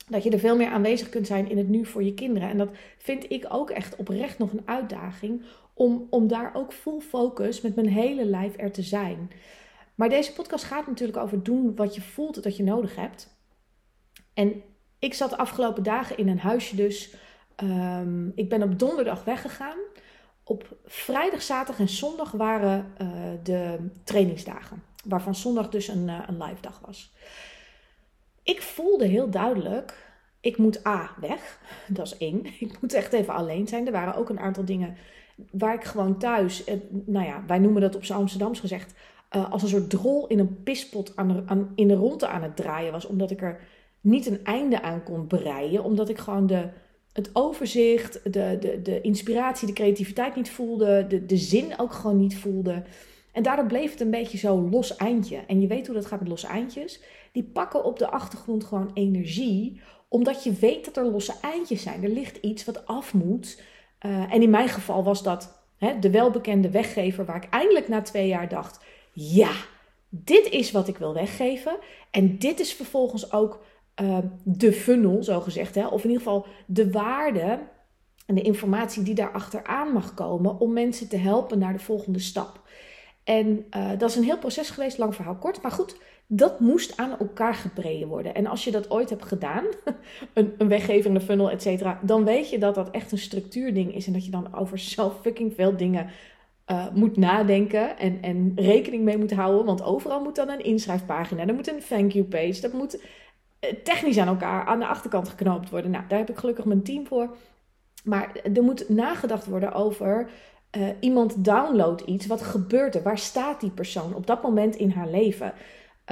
dat 0.08 0.22
je 0.22 0.30
er 0.30 0.38
veel 0.38 0.56
meer 0.56 0.70
aanwezig 0.70 1.08
kunt 1.08 1.26
zijn 1.26 1.50
in 1.50 1.58
het 1.58 1.69
nu 1.69 1.86
voor 1.86 2.02
je 2.02 2.14
kinderen. 2.14 2.48
En 2.48 2.58
dat 2.58 2.70
vind 2.98 3.30
ik 3.30 3.46
ook 3.48 3.70
echt 3.70 3.96
oprecht 3.96 4.38
nog 4.38 4.52
een 4.52 4.62
uitdaging 4.64 5.42
om, 5.74 6.06
om 6.10 6.28
daar 6.28 6.54
ook 6.54 6.72
full 6.72 7.00
focus 7.00 7.60
met 7.60 7.74
mijn 7.74 7.88
hele 7.88 8.24
lijf 8.24 8.54
er 8.56 8.72
te 8.72 8.82
zijn. 8.82 9.30
Maar 9.94 10.08
deze 10.08 10.32
podcast 10.32 10.64
gaat 10.64 10.86
natuurlijk 10.86 11.19
over 11.19 11.42
doen 11.42 11.76
wat 11.76 11.94
je 11.94 12.00
voelt 12.00 12.42
dat 12.42 12.56
je 12.56 12.62
nodig 12.62 12.96
hebt. 12.96 13.42
En 14.34 14.62
ik 14.99 15.14
zat 15.14 15.31
de 15.31 15.37
afgelopen 15.37 15.82
dagen 15.82 16.17
in 16.17 16.29
een 16.29 16.38
huisje 16.38 16.76
dus. 16.76 17.14
Um, 17.62 18.32
ik 18.34 18.49
ben 18.49 18.62
op 18.62 18.79
donderdag 18.79 19.25
weggegaan. 19.25 19.79
Op 20.44 20.76
vrijdag, 20.84 21.43
zaterdag 21.43 21.81
en 21.81 21.88
zondag 21.88 22.31
waren 22.31 22.93
uh, 23.02 23.08
de 23.43 23.90
trainingsdagen. 24.05 24.82
Waarvan 25.05 25.34
zondag 25.34 25.69
dus 25.69 25.88
een, 25.88 26.08
uh, 26.08 26.19
een 26.26 26.43
live 26.43 26.61
dag 26.61 26.81
was. 26.87 27.12
Ik 28.43 28.62
voelde 28.62 29.06
heel 29.06 29.31
duidelijk, 29.31 30.14
ik 30.40 30.56
moet 30.56 30.87
A, 30.87 31.11
weg. 31.20 31.61
Dat 31.88 32.06
is 32.06 32.17
één. 32.17 32.44
Ik 32.61 32.81
moet 32.81 32.93
echt 32.93 33.12
even 33.12 33.34
alleen 33.34 33.69
zijn. 33.69 33.87
Er 33.87 33.93
waren 33.93 34.14
ook 34.14 34.29
een 34.29 34.40
aantal 34.40 34.64
dingen 34.64 34.96
waar 35.50 35.75
ik 35.75 35.84
gewoon 35.84 36.19
thuis, 36.19 36.64
eh, 36.64 36.76
nou 36.90 37.26
ja, 37.26 37.44
wij 37.46 37.58
noemen 37.58 37.82
dat 37.82 37.96
op 37.96 38.05
z'n 38.05 38.12
Amsterdams 38.12 38.61
gezegd, 38.61 38.94
als 39.50 39.62
een 39.62 39.69
soort 39.69 39.90
drol 39.90 40.26
in 40.26 40.38
een 40.38 40.62
pispot 40.62 41.17
aan, 41.17 41.49
aan, 41.49 41.73
in 41.75 41.88
de 41.88 41.94
ronde 41.94 42.26
aan 42.26 42.43
het 42.43 42.56
draaien 42.56 42.93
was. 42.93 43.06
Omdat 43.06 43.31
ik 43.31 43.43
er 43.43 43.61
niet 44.02 44.26
een 44.26 44.44
einde 44.44 44.82
aan 44.82 45.02
kon 45.02 45.26
breien. 45.26 45.84
Omdat 45.84 46.08
ik 46.08 46.19
gewoon 46.19 46.46
de, 46.46 46.69
het 47.12 47.31
overzicht, 47.32 48.32
de, 48.32 48.56
de, 48.60 48.82
de 48.82 49.00
inspiratie, 49.00 49.67
de 49.67 49.72
creativiteit 49.72 50.36
niet 50.36 50.50
voelde. 50.50 51.06
De, 51.06 51.27
de 51.27 51.36
zin 51.36 51.79
ook 51.79 51.93
gewoon 51.93 52.19
niet 52.19 52.36
voelde. 52.36 52.82
En 53.32 53.43
daardoor 53.43 53.67
bleef 53.67 53.91
het 53.91 54.00
een 54.00 54.10
beetje 54.10 54.38
zo 54.38 54.69
los 54.70 54.96
eindje. 54.96 55.36
En 55.46 55.60
je 55.60 55.67
weet 55.67 55.86
hoe 55.86 55.94
dat 55.94 56.06
gaat 56.06 56.20
met 56.20 56.29
losse 56.29 56.46
eindjes. 56.46 57.00
Die 57.32 57.43
pakken 57.43 57.84
op 57.84 57.98
de 57.98 58.10
achtergrond 58.10 58.65
gewoon 58.65 58.91
energie. 58.94 59.81
Omdat 60.08 60.44
je 60.44 60.53
weet 60.53 60.84
dat 60.84 60.96
er 60.96 61.05
losse 61.05 61.34
eindjes 61.41 61.82
zijn. 61.82 62.03
Er 62.03 62.10
ligt 62.10 62.36
iets 62.36 62.65
wat 62.65 62.86
af 62.86 63.15
moet. 63.15 63.62
Uh, 64.06 64.32
en 64.32 64.43
in 64.43 64.50
mijn 64.50 64.69
geval 64.69 65.05
was 65.05 65.22
dat 65.22 65.65
hè, 65.79 65.98
de 65.98 66.10
welbekende 66.10 66.70
weggever. 66.70 67.24
Waar 67.24 67.44
ik 67.44 67.50
eindelijk 67.50 67.88
na 67.88 68.03
twee 68.03 68.29
jaar 68.29 68.48
dacht. 68.48 68.84
Ja, 69.12 69.53
dit 70.08 70.48
is 70.48 70.70
wat 70.70 70.88
ik 70.88 70.96
wil 70.96 71.15
weggeven. 71.15 71.77
En 72.10 72.38
dit 72.38 72.60
is 72.60 72.72
vervolgens 72.72 73.32
ook 73.32 73.65
uh, 74.01 74.19
de 74.44 74.72
funnel, 74.72 75.22
zo 75.22 75.41
gezegd. 75.41 75.75
Hè? 75.75 75.87
Of 75.87 76.05
in 76.05 76.11
ieder 76.11 76.22
geval 76.22 76.46
de 76.67 76.91
waarde 76.91 77.58
en 78.27 78.34
de 78.34 78.43
informatie 78.43 79.03
die 79.03 79.15
daar 79.15 79.32
achteraan 79.32 79.93
mag 79.93 80.15
komen 80.15 80.58
om 80.58 80.72
mensen 80.72 81.08
te 81.08 81.17
helpen 81.17 81.58
naar 81.58 81.72
de 81.72 81.79
volgende 81.79 82.19
stap. 82.19 82.61
En 83.25 83.67
uh, 83.77 83.91
dat 83.99 84.11
is 84.11 84.17
een 84.17 84.25
heel 84.25 84.39
proces 84.39 84.70
geweest, 84.70 84.99
lang 84.99 85.15
verhaal 85.15 85.37
kort. 85.37 85.63
Maar 85.63 85.70
goed, 85.70 85.96
dat 86.27 86.61
moest 86.61 86.96
aan 86.96 87.19
elkaar 87.19 87.55
gebreden 87.55 88.08
worden. 88.08 88.34
En 88.34 88.46
als 88.46 88.65
je 88.65 88.70
dat 88.70 88.91
ooit 88.91 89.11
hebt 89.11 89.25
gedaan, 89.25 89.65
een, 90.34 90.55
een 90.58 90.69
weggevende 90.69 91.20
funnel, 91.20 91.51
et 91.51 91.63
cetera, 91.63 92.01
dan 92.03 92.25
weet 92.25 92.51
je 92.51 92.58
dat 92.58 92.75
dat 92.75 92.91
echt 92.91 93.13
een 93.13 93.19
structuurding 93.19 93.94
is. 93.94 94.06
En 94.06 94.13
dat 94.13 94.25
je 94.25 94.31
dan 94.31 94.55
over 94.55 94.79
zo 94.79 95.11
fucking 95.22 95.55
veel 95.55 95.77
dingen 95.77 96.11
uh, 96.70 96.87
moet 96.94 97.17
nadenken 97.17 97.99
en, 97.99 98.22
en 98.22 98.53
rekening 98.56 99.05
mee 99.05 99.19
moet 99.19 99.32
houden. 99.32 99.65
Want 99.65 99.82
overal 99.82 100.22
moet 100.22 100.37
dan 100.37 100.49
een 100.49 100.65
inschrijfpagina, 100.65 101.46
er 101.46 101.55
moet 101.55 101.69
een 101.69 101.82
thank 101.89 102.13
you 102.13 102.25
page, 102.25 102.61
dat 102.61 102.72
moet 102.72 103.01
eh, 103.01 103.05
technisch 103.82 104.19
aan 104.19 104.28
elkaar 104.28 104.64
aan 104.64 104.78
de 104.78 104.86
achterkant 104.86 105.28
geknoopt 105.28 105.70
worden. 105.70 105.90
Nou, 105.90 106.04
daar 106.08 106.19
heb 106.19 106.31
ik 106.31 106.36
gelukkig 106.36 106.64
mijn 106.64 106.82
team 106.82 107.06
voor. 107.06 107.36
Maar 108.04 108.36
er 108.54 108.62
moet 108.62 108.88
nagedacht 108.88 109.46
worden 109.46 109.72
over 109.72 110.31
uh, 110.76 110.88
iemand 111.00 111.44
downloadt 111.44 112.00
iets. 112.00 112.26
Wat 112.26 112.42
gebeurt 112.42 112.94
er? 112.94 113.02
Waar 113.02 113.19
staat 113.19 113.60
die 113.60 113.70
persoon 113.70 114.14
op 114.14 114.26
dat 114.26 114.42
moment 114.42 114.76
in 114.76 114.90
haar 114.90 115.08
leven? 115.08 115.52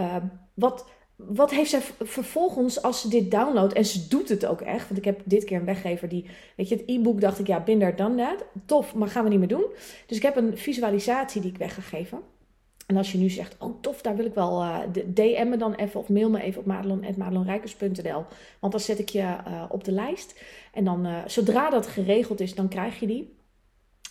Uh, 0.00 0.16
wat, 0.54 0.88
wat 1.16 1.50
heeft 1.50 1.70
zij 1.70 1.80
vervolgens 2.00 2.82
als 2.82 3.00
ze 3.00 3.08
dit 3.08 3.30
downloadt? 3.30 3.72
En 3.72 3.84
ze 3.84 4.08
doet 4.08 4.28
het 4.28 4.46
ook 4.46 4.60
echt. 4.60 4.86
Want 4.86 4.98
ik 4.98 5.04
heb 5.04 5.20
dit 5.24 5.44
keer 5.44 5.58
een 5.58 5.64
weggever 5.64 6.08
die, 6.08 6.30
weet 6.56 6.68
je, 6.68 6.76
het 6.76 6.84
e-book 6.86 7.20
dacht 7.20 7.38
ik, 7.38 7.46
ja, 7.46 7.60
binder 7.60 7.96
dan 7.96 8.16
dat. 8.16 8.44
Tof, 8.66 8.94
maar 8.94 9.08
gaan 9.08 9.24
we 9.24 9.30
niet 9.30 9.38
meer 9.38 9.48
doen. 9.48 9.66
Dus 10.06 10.16
ik 10.16 10.22
heb 10.22 10.36
een 10.36 10.58
visualisatie 10.58 11.40
die 11.40 11.50
ik 11.50 11.58
weg 11.58 11.74
ga 11.74 11.80
geven. 11.80 12.20
En 12.90 12.96
als 12.96 13.12
je 13.12 13.18
nu 13.18 13.28
zegt, 13.28 13.56
oh 13.58 13.80
tof, 13.80 14.02
daar 14.02 14.16
wil 14.16 14.24
ik 14.24 14.34
wel, 14.34 14.62
eh, 14.62 14.78
DM 15.06 15.48
me 15.48 15.56
dan 15.56 15.74
even 15.74 16.00
of 16.00 16.08
mail 16.08 16.30
me 16.30 16.42
even 16.42 16.60
op 16.60 16.66
madelon.madelonrijkers.nl. 16.66 18.24
Want 18.60 18.72
dan 18.72 18.80
zet 18.80 18.98
ik 18.98 19.08
je 19.08 19.20
uh, 19.20 19.64
op 19.68 19.84
de 19.84 19.92
lijst. 19.92 20.40
En 20.72 20.84
dan, 20.84 21.06
uh, 21.06 21.18
zodra 21.26 21.70
dat 21.70 21.86
geregeld 21.86 22.40
is, 22.40 22.54
dan 22.54 22.68
krijg 22.68 23.00
je 23.00 23.06
die. 23.06 23.36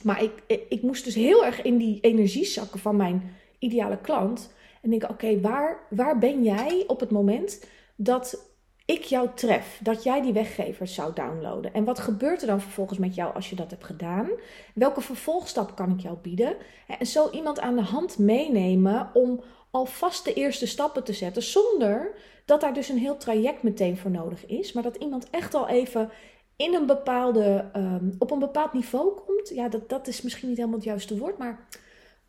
Maar 0.04 0.24
ik, 0.24 0.64
ik 0.70 0.82
moest 0.82 1.04
dus 1.04 1.16
heel 1.16 1.46
erg 1.46 1.62
in 1.62 1.78
die 1.78 2.00
energie 2.02 2.46
zakken 2.46 2.80
van 2.80 2.96
mijn 2.96 3.36
ideale 3.58 3.98
klant. 3.98 4.54
En 4.82 4.90
denk, 4.90 5.10
oké, 5.10 5.40
waar, 5.40 5.80
waar 5.90 6.18
ben 6.18 6.44
jij 6.44 6.84
op 6.88 7.00
het 7.00 7.12
moment 7.12 7.66
dat 7.96 8.49
ik 8.89 9.03
jou 9.03 9.29
tref, 9.36 9.79
dat 9.84 10.03
jij 10.03 10.22
die 10.22 10.34
weggevers 10.34 10.93
zou 10.93 11.13
downloaden. 11.13 11.74
En 11.74 11.84
wat 11.84 12.00
gebeurt 12.00 12.41
er 12.41 12.48
dan 12.48 12.62
vervolgens 12.62 13.00
met 13.00 13.15
jou 13.15 13.34
als 13.34 13.50
je 13.50 13.55
dat 13.55 13.72
hebt 13.72 13.86
gedaan? 13.86 14.29
Welke 14.74 15.01
vervolgstap 15.01 15.75
kan 15.75 15.91
ik 15.91 16.00
jou 16.00 16.17
bieden? 16.17 16.55
En 17.00 17.05
zo 17.05 17.29
iemand 17.29 17.60
aan 17.60 17.75
de 17.75 17.81
hand 17.81 18.17
meenemen 18.17 19.10
om 19.13 19.43
alvast 19.72 20.25
de 20.25 20.34
eerste 20.34 20.67
stappen 20.67 21.03
te 21.03 21.13
zetten, 21.13 21.43
zonder 21.43 22.15
dat 22.46 22.62
daar 22.62 22.74
dus 22.74 22.89
een 22.89 22.98
heel 22.98 23.17
traject 23.17 23.63
meteen 23.63 23.98
voor 23.98 24.12
nodig 24.12 24.46
is, 24.46 24.74
maar 24.74 24.84
dat 24.84 24.96
iemand 24.96 25.29
echt 25.29 25.53
al 25.53 25.67
even 25.67 26.10
in 26.55 26.74
een 26.74 26.86
bepaalde, 26.86 27.65
um, 27.75 28.15
op 28.19 28.31
een 28.31 28.39
bepaald 28.39 28.74
niveau 28.74 29.19
komt. 29.25 29.50
Ja, 29.50 29.69
dat, 29.69 29.89
dat 29.89 30.08
is 30.08 30.22
misschien 30.22 30.48
niet 30.48 30.58
helemaal 30.58 30.77
het 30.79 30.88
juiste 30.88 31.17
woord, 31.17 31.38
maar 31.38 31.67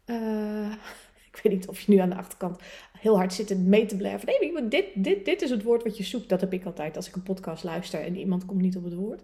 uh, 0.06 0.72
ik 1.32 1.40
weet 1.42 1.52
niet 1.52 1.68
of 1.68 1.80
je 1.80 1.92
nu 1.92 1.98
aan 1.98 2.10
de 2.10 2.16
achterkant 2.16 2.58
heel 3.00 3.16
hard 3.16 3.32
zit 3.32 3.58
mee 3.58 3.86
te 3.86 3.96
blijven. 3.96 4.28
Nee, 4.40 4.68
dit, 4.68 4.84
dit, 4.94 5.24
dit 5.24 5.42
is 5.42 5.50
het 5.50 5.62
woord 5.62 5.82
wat 5.82 5.96
je 5.96 6.04
zoekt. 6.04 6.28
Dat 6.28 6.40
heb 6.40 6.52
ik 6.52 6.64
altijd 6.64 6.96
als 6.96 7.08
ik 7.08 7.14
een 7.14 7.22
podcast 7.22 7.64
luister 7.64 8.00
en 8.00 8.16
iemand 8.16 8.44
komt 8.44 8.60
niet 8.60 8.76
op 8.76 8.84
het 8.84 8.94
woord. 8.94 9.22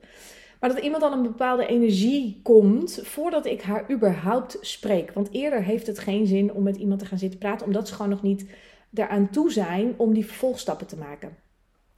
Maar 0.60 0.70
dat 0.74 0.84
iemand 0.84 1.02
dan 1.02 1.12
een 1.12 1.22
bepaalde 1.22 1.66
energie 1.66 2.40
komt 2.42 3.00
voordat 3.02 3.46
ik 3.46 3.62
haar 3.62 3.90
überhaupt 3.90 4.58
spreek. 4.60 5.12
Want 5.12 5.28
eerder 5.32 5.62
heeft 5.62 5.86
het 5.86 5.98
geen 5.98 6.26
zin 6.26 6.52
om 6.52 6.62
met 6.62 6.76
iemand 6.76 7.00
te 7.00 7.06
gaan 7.06 7.18
zitten 7.18 7.38
praten, 7.38 7.66
omdat 7.66 7.88
ze 7.88 7.94
gewoon 7.94 8.10
nog 8.10 8.22
niet 8.22 8.46
eraan 8.94 9.30
toe 9.30 9.52
zijn 9.52 9.94
om 9.96 10.14
die 10.14 10.26
vervolgstappen 10.26 10.86
te 10.86 10.96
maken. 10.96 11.36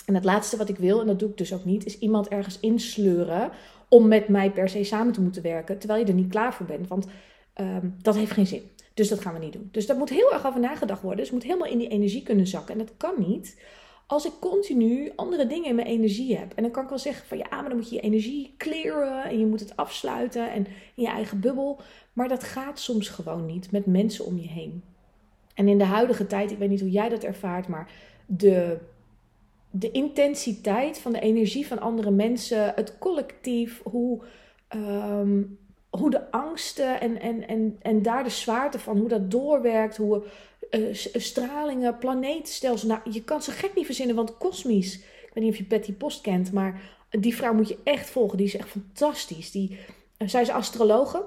En 0.07 0.15
het 0.15 0.25
laatste 0.25 0.57
wat 0.57 0.69
ik 0.69 0.77
wil, 0.77 1.01
en 1.01 1.07
dat 1.07 1.19
doe 1.19 1.29
ik 1.29 1.37
dus 1.37 1.55
ook 1.55 1.65
niet, 1.65 1.87
is 1.87 1.99
iemand 1.99 2.29
ergens 2.29 2.61
insleuren 2.61 3.51
om 3.89 4.09
met 4.09 4.29
mij 4.29 4.51
per 4.51 4.69
se 4.69 4.85
samen 4.85 5.13
te 5.13 5.21
moeten 5.21 5.43
werken, 5.43 5.79
terwijl 5.79 6.01
je 6.01 6.07
er 6.07 6.15
niet 6.15 6.31
klaar 6.31 6.55
voor 6.55 6.67
bent. 6.67 6.89
Want 6.89 7.07
um, 7.61 7.95
dat 8.03 8.17
heeft 8.17 8.31
geen 8.31 8.47
zin. 8.47 8.63
Dus 8.99 9.09
dat 9.09 9.21
gaan 9.21 9.33
we 9.33 9.39
niet 9.39 9.53
doen. 9.53 9.69
Dus 9.73 9.87
daar 9.87 9.97
moet 9.97 10.09
heel 10.09 10.33
erg 10.33 10.47
over 10.47 10.61
nagedacht 10.61 11.01
worden. 11.01 11.19
Dus 11.19 11.29
je 11.29 11.35
moet 11.35 11.43
helemaal 11.43 11.69
in 11.69 11.79
die 11.79 11.89
energie 11.89 12.23
kunnen 12.23 12.47
zakken. 12.47 12.73
En 12.73 12.87
dat 12.87 12.97
kan 12.97 13.15
niet 13.19 13.61
als 14.07 14.27
ik 14.27 14.33
continu 14.41 15.13
andere 15.17 15.47
dingen 15.47 15.69
in 15.69 15.75
mijn 15.75 15.87
energie 15.87 16.37
heb. 16.37 16.53
En 16.55 16.63
dan 16.63 16.73
kan 16.73 16.83
ik 16.83 16.89
wel 16.89 16.99
zeggen 16.99 17.27
van 17.27 17.39
ja, 17.39 17.47
maar 17.51 17.69
dan 17.69 17.77
moet 17.77 17.89
je 17.89 17.95
je 17.95 18.01
energie 18.01 18.55
clearen 18.57 19.25
en 19.25 19.39
je 19.39 19.47
moet 19.47 19.61
het 19.61 19.77
afsluiten 19.77 20.53
en 20.53 20.67
in 20.95 21.03
je 21.03 21.09
eigen 21.09 21.41
bubbel. 21.41 21.81
Maar 22.13 22.29
dat 22.29 22.45
gaat 22.45 22.81
soms 22.81 23.09
gewoon 23.09 23.47
niet 23.47 23.71
met 23.71 23.87
mensen 23.87 24.25
om 24.25 24.39
je 24.39 24.49
heen. 24.49 24.83
En 25.55 25.69
in 25.69 25.79
de 25.79 25.85
huidige 25.85 26.27
tijd, 26.27 26.51
ik 26.51 26.59
weet 26.59 26.71
niet 26.71 26.81
hoe 26.81 26.91
jij 26.91 27.09
dat 27.09 27.25
ervaart, 27.25 27.69
maar 27.69 27.91
de, 28.27 28.79
de 29.71 29.91
intensiteit 29.91 30.99
van 30.99 31.13
de 31.13 31.21
energie 31.21 31.67
van 31.67 31.79
andere 31.79 32.11
mensen, 32.11 32.73
het 32.75 32.99
collectief, 32.99 33.81
hoe 33.83 34.23
ehm, 34.69 35.43
hoe 35.99 36.11
de 36.11 36.31
angsten 36.31 37.01
en, 37.01 37.21
en, 37.21 37.49
en, 37.49 37.77
en 37.83 38.03
daar 38.03 38.25
de 38.25 38.31
zwaarte 38.31 38.79
van, 38.79 38.99
hoe 38.99 39.09
dat 39.09 39.31
doorwerkt, 39.31 39.97
hoe 39.97 40.23
uh, 40.71 40.95
stralingen, 41.13 41.99
planeetstelsel. 41.99 42.89
Nou, 42.89 43.01
je 43.11 43.25
kan 43.25 43.43
ze 43.43 43.51
gek 43.51 43.75
niet 43.75 43.87
verzinnen, 43.87 44.17
want 44.17 44.37
kosmisch. 44.37 44.95
Ik 44.97 45.31
weet 45.35 45.45
niet 45.45 45.53
of 45.53 45.59
je 45.59 45.65
Betty 45.65 45.93
Post 45.93 46.21
kent, 46.21 46.53
maar 46.53 46.81
die 47.11 47.37
vrouw 47.37 47.55
moet 47.55 47.69
je 47.69 47.79
echt 47.85 48.11
volgen. 48.11 48.37
Die 48.37 48.47
is 48.47 48.57
echt 48.57 48.69
fantastisch. 48.69 49.51
Die, 49.51 49.79
uh, 50.19 50.29
zij 50.29 50.43
is 50.43 50.51
astrologe. 50.51 51.25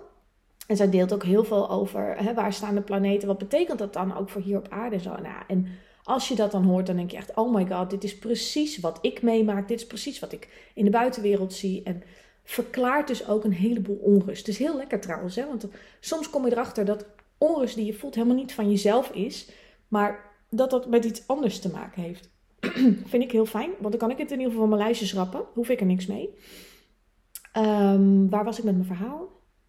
En 0.68 0.78
zij 0.78 0.90
deelt 0.90 1.14
ook 1.14 1.24
heel 1.24 1.44
veel 1.44 1.70
over 1.70 2.16
hè, 2.18 2.34
waar 2.34 2.54
staan 2.54 2.76
de 2.76 2.82
planeten. 2.82 3.28
Wat 3.28 3.38
betekent 3.38 3.80
dat 3.80 3.94
dan 3.94 4.18
ook 4.18 4.30
voor 4.30 4.42
hier 4.42 4.58
op 4.58 4.68
aarde 4.70 5.00
zo. 5.00 5.10
Nou, 5.10 5.44
en 5.48 5.68
als 6.04 6.28
je 6.28 6.36
dat 6.36 6.52
dan 6.52 6.64
hoort, 6.64 6.86
dan 6.86 6.96
denk 6.96 7.12
je 7.12 7.18
echt: 7.18 7.36
oh 7.36 7.54
my 7.54 7.66
god, 7.66 7.90
dit 7.90 8.04
is 8.04 8.18
precies 8.18 8.80
wat 8.80 8.98
ik 9.02 9.22
meemaak. 9.22 9.68
Dit 9.68 9.80
is 9.80 9.88
precies 9.88 10.20
wat 10.20 10.32
ik 10.32 10.72
in 10.74 10.86
de 10.86 10.92
buitenwereld 10.92 11.54
zie. 11.54 11.84
En 11.84 12.04
verklaart 12.52 13.08
dus 13.08 13.28
ook 13.28 13.44
een 13.44 13.54
heleboel 13.54 13.96
onrust. 13.96 14.46
Het 14.46 14.48
is 14.48 14.58
heel 14.58 14.76
lekker 14.76 15.00
trouwens, 15.00 15.36
hè? 15.36 15.48
want 15.48 15.68
soms 16.00 16.30
kom 16.30 16.46
je 16.46 16.52
erachter 16.52 16.86
dat 16.86 17.06
onrust 17.38 17.76
die 17.76 17.86
je 17.86 17.94
voelt 17.94 18.16
helemaal 18.16 18.36
niet 18.36 18.54
van 18.54 18.70
jezelf 18.70 19.10
is, 19.10 19.50
maar 19.88 20.32
dat 20.50 20.70
dat 20.70 20.90
met 20.90 21.06
iets 21.06 21.28
anders 21.28 21.60
te 21.60 21.72
maken 21.72 22.02
heeft. 22.02 22.30
Vind 23.12 23.24
ik 23.24 23.32
heel 23.32 23.46
fijn, 23.46 23.70
want 23.80 23.92
dan 23.92 23.98
kan 23.98 24.12
ik 24.12 24.18
het 24.18 24.32
in 24.32 24.38
ieder 24.38 24.52
geval 24.52 24.68
van 24.68 24.70
mijn 24.70 24.82
lijstje 24.82 25.08
schrappen. 25.08 25.46
Hoef 25.54 25.70
ik 25.70 25.80
er 25.80 25.86
niks 25.86 26.06
mee. 26.06 26.30
Um, 27.58 28.30
waar 28.30 28.44
was 28.44 28.58
ik 28.58 28.64
met 28.64 28.74
mijn 28.74 28.86
verhaal? 28.86 29.18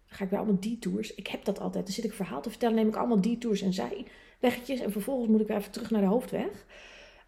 Dan 0.07 0.17
ga 0.17 0.23
ik 0.23 0.29
weer 0.29 0.39
allemaal 0.39 0.59
detours. 0.59 1.13
Ik 1.13 1.27
heb 1.27 1.45
dat 1.45 1.59
altijd. 1.59 1.85
Dan 1.85 1.93
zit 1.93 2.03
ik 2.03 2.13
verhaal 2.13 2.41
te 2.41 2.49
vertellen, 2.49 2.75
neem 2.75 2.87
ik 2.87 2.95
allemaal 2.95 3.21
detours 3.21 3.61
en 3.61 3.73
zijweggetjes. 3.73 4.79
En 4.79 4.91
vervolgens 4.91 5.29
moet 5.29 5.41
ik 5.41 5.47
weer 5.47 5.57
even 5.57 5.71
terug 5.71 5.91
naar 5.91 6.01
de 6.01 6.07
hoofdweg. 6.07 6.65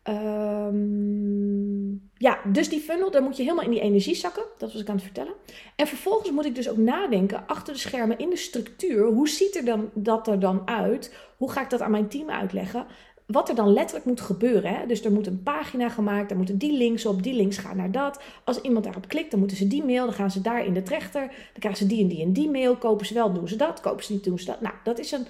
Um, 0.09 2.01
ja, 2.17 2.39
dus 2.51 2.69
die 2.69 2.79
funnel, 2.79 3.11
daar 3.11 3.23
moet 3.23 3.37
je 3.37 3.43
helemaal 3.43 3.63
in 3.63 3.71
die 3.71 3.79
energie 3.79 4.15
zakken. 4.15 4.43
Dat 4.57 4.71
was 4.73 4.81
ik 4.81 4.89
aan 4.89 4.95
het 4.95 5.03
vertellen. 5.03 5.33
En 5.75 5.87
vervolgens 5.87 6.31
moet 6.31 6.45
ik 6.45 6.55
dus 6.55 6.69
ook 6.69 6.77
nadenken 6.77 7.47
achter 7.47 7.73
de 7.73 7.79
schermen 7.79 8.17
in 8.17 8.29
de 8.29 8.35
structuur. 8.35 9.05
Hoe 9.05 9.29
ziet 9.29 9.55
er 9.55 9.65
dan, 9.65 9.89
dat 9.93 10.27
er 10.27 10.39
dan 10.39 10.61
uit? 10.65 11.13
Hoe 11.37 11.51
ga 11.51 11.61
ik 11.61 11.69
dat 11.69 11.81
aan 11.81 11.91
mijn 11.91 12.07
team 12.07 12.29
uitleggen? 12.29 12.85
Wat 13.25 13.49
er 13.49 13.55
dan 13.55 13.73
letterlijk 13.73 14.05
moet 14.05 14.21
gebeuren. 14.21 14.75
Hè? 14.75 14.85
Dus 14.85 15.05
er 15.05 15.11
moet 15.11 15.27
een 15.27 15.43
pagina 15.43 15.89
gemaakt, 15.89 16.29
daar 16.29 16.37
moeten 16.37 16.57
die 16.57 16.77
links 16.77 17.05
op, 17.05 17.23
die 17.23 17.33
links 17.33 17.57
gaan 17.57 17.77
naar 17.77 17.91
dat. 17.91 18.21
Als 18.43 18.61
iemand 18.61 18.83
daarop 18.83 19.07
klikt, 19.07 19.31
dan 19.31 19.39
moeten 19.39 19.57
ze 19.57 19.67
die 19.67 19.83
mail, 19.85 20.05
dan 20.05 20.13
gaan 20.13 20.31
ze 20.31 20.41
daar 20.41 20.65
in 20.65 20.73
de 20.73 20.83
trechter. 20.83 21.27
Dan 21.27 21.59
krijgen 21.59 21.81
ze 21.81 21.87
die 21.87 22.01
en 22.01 22.07
die 22.07 22.21
en 22.21 22.33
die 22.33 22.49
mail. 22.49 22.75
Kopen 22.75 23.05
ze 23.05 23.13
wel, 23.13 23.33
doen 23.33 23.47
ze 23.47 23.55
dat. 23.55 23.81
Kopen 23.81 24.03
ze 24.03 24.13
niet, 24.13 24.23
doen 24.23 24.39
ze 24.39 24.45
dat. 24.45 24.61
Nou, 24.61 24.75
dat 24.83 24.99
is 24.99 25.11
een 25.11 25.27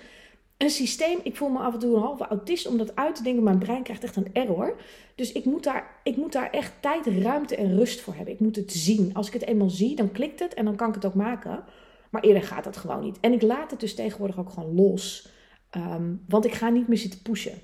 een 0.57 0.69
systeem. 0.69 1.19
Ik 1.24 1.35
voel 1.35 1.50
me 1.50 1.59
af 1.59 1.74
en 1.74 1.79
toe 1.79 1.95
een 1.95 2.01
halve 2.01 2.27
autist 2.27 2.67
om 2.67 2.77
dat 2.77 2.95
uit 2.95 3.15
te 3.15 3.24
denken. 3.24 3.43
Mijn 3.43 3.59
brein 3.59 3.83
krijgt 3.83 4.03
echt 4.03 4.15
een 4.15 4.33
error. 4.33 4.75
Dus 5.15 5.31
ik 5.31 5.45
moet, 5.45 5.63
daar, 5.63 6.00
ik 6.03 6.15
moet 6.17 6.31
daar 6.31 6.50
echt 6.50 6.74
tijd, 6.79 7.05
ruimte 7.07 7.55
en 7.55 7.77
rust 7.77 8.01
voor 8.01 8.13
hebben. 8.15 8.33
Ik 8.33 8.39
moet 8.39 8.55
het 8.55 8.71
zien. 8.71 9.13
Als 9.13 9.27
ik 9.27 9.33
het 9.33 9.45
eenmaal 9.45 9.69
zie, 9.69 9.95
dan 9.95 10.12
klikt 10.12 10.39
het 10.39 10.53
en 10.53 10.65
dan 10.65 10.75
kan 10.75 10.89
ik 10.89 10.95
het 10.95 11.05
ook 11.05 11.13
maken. 11.13 11.63
Maar 12.09 12.21
eerder 12.21 12.43
gaat 12.43 12.63
dat 12.63 12.77
gewoon 12.77 13.03
niet. 13.03 13.19
En 13.19 13.33
ik 13.33 13.41
laat 13.41 13.71
het 13.71 13.79
dus 13.79 13.95
tegenwoordig 13.95 14.39
ook 14.39 14.50
gewoon 14.50 14.75
los. 14.75 15.29
Ehm, 15.69 16.13
want 16.27 16.45
ik 16.45 16.53
ga 16.53 16.69
niet 16.69 16.88
meer 16.88 16.97
zitten 16.97 17.21
pushen. 17.21 17.59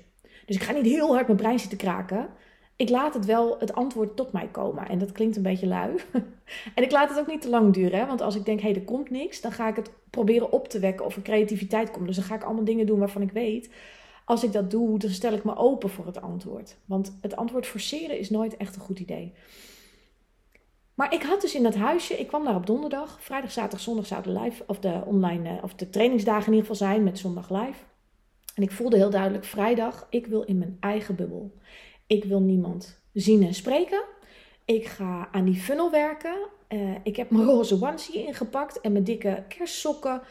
Dus 0.46 0.56
ik 0.56 0.62
ga 0.62 0.72
niet 0.72 0.84
heel 0.84 1.14
hard 1.14 1.26
mijn 1.26 1.38
brein 1.38 1.58
zitten 1.58 1.78
kraken 1.78 2.28
ik 2.76 2.88
laat 2.88 3.14
het 3.14 3.24
wel 3.24 3.58
het 3.58 3.72
antwoord 3.74 4.16
tot 4.16 4.32
mij 4.32 4.48
komen. 4.48 4.88
En 4.88 4.98
dat 4.98 5.12
klinkt 5.12 5.36
een 5.36 5.42
beetje 5.42 5.66
lui. 5.66 5.96
en 6.74 6.82
ik 6.82 6.90
laat 6.90 7.08
het 7.08 7.18
ook 7.18 7.26
niet 7.26 7.40
te 7.40 7.48
lang 7.48 7.74
duren. 7.74 7.98
Hè? 7.98 8.06
Want 8.06 8.20
als 8.20 8.36
ik 8.36 8.44
denk, 8.44 8.60
hé, 8.60 8.68
hey, 8.70 8.76
er 8.76 8.84
komt 8.84 9.10
niks, 9.10 9.40
dan 9.40 9.52
ga 9.52 9.68
ik 9.68 9.76
het 9.76 9.90
proberen 10.10 10.52
op 10.52 10.68
te 10.68 10.78
wekken 10.78 11.06
of 11.06 11.16
er 11.16 11.22
creativiteit 11.22 11.90
komt. 11.90 12.06
Dus 12.06 12.16
dan 12.16 12.24
ga 12.24 12.34
ik 12.34 12.42
allemaal 12.42 12.64
dingen 12.64 12.86
doen 12.86 12.98
waarvan 12.98 13.22
ik 13.22 13.32
weet. 13.32 13.70
Als 14.24 14.44
ik 14.44 14.52
dat 14.52 14.70
doe, 14.70 14.98
dan 14.98 15.10
stel 15.10 15.32
ik 15.32 15.44
me 15.44 15.56
open 15.56 15.90
voor 15.90 16.06
het 16.06 16.20
antwoord. 16.20 16.76
Want 16.84 17.18
het 17.20 17.36
antwoord 17.36 17.66
forceren 17.66 18.18
is 18.18 18.30
nooit 18.30 18.56
echt 18.56 18.74
een 18.76 18.82
goed 18.82 18.98
idee. 18.98 19.32
Maar 20.94 21.14
ik 21.14 21.22
had 21.22 21.40
dus 21.40 21.54
in 21.54 21.62
dat 21.62 21.74
huisje, 21.74 22.18
ik 22.18 22.26
kwam 22.26 22.44
daar 22.44 22.54
op 22.54 22.66
donderdag, 22.66 23.18
vrijdag, 23.20 23.50
zaterdag, 23.50 23.80
zondag 23.80 24.06
zouden 24.06 24.42
live, 24.42 24.62
of 24.66 24.78
de 24.78 25.02
online, 25.06 25.48
eh, 25.48 25.64
of 25.64 25.74
de 25.74 25.90
trainingsdagen 25.90 26.46
in 26.46 26.52
ieder 26.52 26.70
geval 26.70 26.88
zijn 26.88 27.02
met 27.02 27.18
zondag 27.18 27.50
live. 27.50 27.84
En 28.54 28.62
ik 28.62 28.70
voelde 28.70 28.96
heel 28.96 29.10
duidelijk, 29.10 29.44
vrijdag, 29.44 30.06
ik 30.10 30.26
wil 30.26 30.42
in 30.42 30.58
mijn 30.58 30.76
eigen 30.80 31.16
bubbel. 31.16 31.52
Ik 32.06 32.24
wil 32.24 32.40
niemand 32.40 33.00
zien 33.12 33.42
en 33.42 33.54
spreken. 33.54 34.02
Ik 34.64 34.86
ga 34.86 35.28
aan 35.32 35.44
die 35.44 35.60
funnel 35.60 35.90
werken. 35.90 36.36
Uh, 36.68 36.94
ik 37.02 37.16
heb 37.16 37.30
mijn 37.30 37.44
roze 37.52 37.74
onesie 37.74 38.26
ingepakt 38.26 38.80
en 38.80 38.92
mijn 38.92 39.04
dikke 39.04 39.44
kerstsokken. 39.48 40.22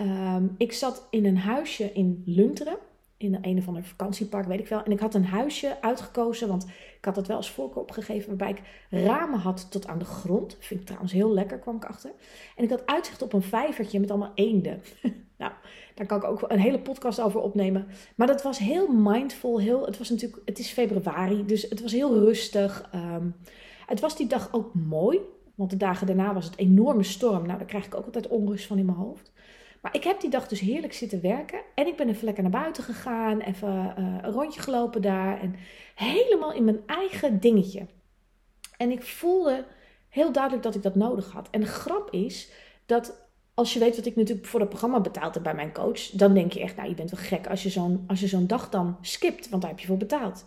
Um, 0.00 0.54
ik 0.58 0.72
zat 0.72 1.06
in 1.10 1.24
een 1.24 1.38
huisje 1.38 1.92
in 1.92 2.22
Lunteren. 2.26 2.78
In 3.16 3.38
een 3.42 3.58
of 3.58 3.66
ander 3.68 3.84
vakantiepark, 3.84 4.46
weet 4.46 4.60
ik 4.60 4.68
wel. 4.68 4.82
En 4.82 4.92
ik 4.92 5.00
had 5.00 5.14
een 5.14 5.24
huisje 5.24 5.82
uitgekozen, 5.82 6.48
want 6.48 6.66
ik 6.98 7.04
had 7.04 7.16
het 7.16 7.26
wel 7.26 7.36
als 7.36 7.50
voorkeur 7.50 7.82
opgegeven. 7.82 8.28
Waarbij 8.28 8.50
ik 8.50 8.62
ramen 8.90 9.38
had 9.38 9.70
tot 9.70 9.86
aan 9.86 9.98
de 9.98 10.04
grond. 10.04 10.56
Vind 10.60 10.80
ik 10.80 10.86
trouwens 10.86 11.12
heel 11.12 11.32
lekker, 11.32 11.58
kwam 11.58 11.76
ik 11.76 11.84
achter. 11.84 12.10
En 12.56 12.64
ik 12.64 12.70
had 12.70 12.86
uitzicht 12.86 13.22
op 13.22 13.32
een 13.32 13.42
vijvertje 13.42 14.00
met 14.00 14.10
allemaal 14.10 14.32
eenden. 14.34 14.82
nou, 15.38 15.52
daar 15.94 16.06
kan 16.06 16.18
ik 16.18 16.24
ook 16.24 16.44
een 16.46 16.58
hele 16.58 16.80
podcast 16.80 17.20
over 17.20 17.40
opnemen. 17.40 17.86
Maar 18.14 18.26
dat 18.26 18.42
was 18.42 18.58
heel 18.58 18.92
mindful. 18.92 19.60
Heel, 19.60 19.86
het 19.86 19.98
was 19.98 20.10
natuurlijk, 20.10 20.42
het 20.44 20.58
is 20.58 20.70
februari, 20.70 21.46
dus 21.46 21.62
het 21.62 21.82
was 21.82 21.92
heel 21.92 22.18
rustig. 22.18 22.90
Um, 22.94 23.34
het 23.86 24.00
was 24.00 24.16
die 24.16 24.26
dag 24.26 24.48
ook 24.52 24.74
mooi. 24.74 25.20
Want 25.54 25.70
de 25.70 25.76
dagen 25.76 26.06
daarna 26.06 26.34
was 26.34 26.44
het 26.44 26.56
enorme 26.56 27.02
storm. 27.02 27.46
Nou, 27.46 27.58
daar 27.58 27.66
krijg 27.66 27.86
ik 27.86 27.94
ook 27.94 28.04
altijd 28.04 28.28
onrust 28.28 28.66
van 28.66 28.78
in 28.78 28.84
mijn 28.84 28.98
hoofd. 28.98 29.32
Maar 29.84 29.94
ik 29.94 30.04
heb 30.04 30.20
die 30.20 30.30
dag 30.30 30.48
dus 30.48 30.60
heerlijk 30.60 30.92
zitten 30.92 31.20
werken. 31.20 31.60
En 31.74 31.86
ik 31.86 31.96
ben 31.96 32.08
even 32.08 32.24
lekker 32.24 32.42
naar 32.42 32.52
buiten 32.52 32.82
gegaan. 32.82 33.40
Even 33.40 33.94
uh, 33.98 34.18
een 34.22 34.32
rondje 34.32 34.60
gelopen 34.60 35.02
daar. 35.02 35.40
En 35.40 35.54
helemaal 35.94 36.52
in 36.52 36.64
mijn 36.64 36.82
eigen 36.86 37.40
dingetje. 37.40 37.86
En 38.76 38.90
ik 38.90 39.02
voelde 39.02 39.64
heel 40.08 40.32
duidelijk 40.32 40.62
dat 40.62 40.74
ik 40.74 40.82
dat 40.82 40.94
nodig 40.94 41.32
had. 41.32 41.48
En 41.50 41.60
de 41.60 41.66
grap 41.66 42.10
is 42.10 42.50
dat 42.86 43.28
als 43.54 43.72
je 43.72 43.78
weet 43.78 43.96
wat 43.96 44.06
ik 44.06 44.16
natuurlijk 44.16 44.46
voor 44.46 44.60
het 44.60 44.68
programma 44.68 45.00
betaald 45.00 45.34
heb 45.34 45.42
bij 45.42 45.54
mijn 45.54 45.72
coach, 45.72 46.00
dan 46.00 46.34
denk 46.34 46.52
je 46.52 46.60
echt, 46.60 46.76
nou, 46.76 46.88
je 46.88 46.94
bent 46.94 47.10
wel 47.10 47.20
gek 47.20 47.46
als 47.46 47.62
je 47.62 47.70
zo'n, 47.70 48.04
als 48.06 48.20
je 48.20 48.26
zo'n 48.26 48.46
dag 48.46 48.68
dan 48.68 48.98
skipt, 49.00 49.48
want 49.48 49.62
daar 49.62 49.70
heb 49.70 49.80
je 49.80 49.86
voor 49.86 49.96
betaald. 49.96 50.44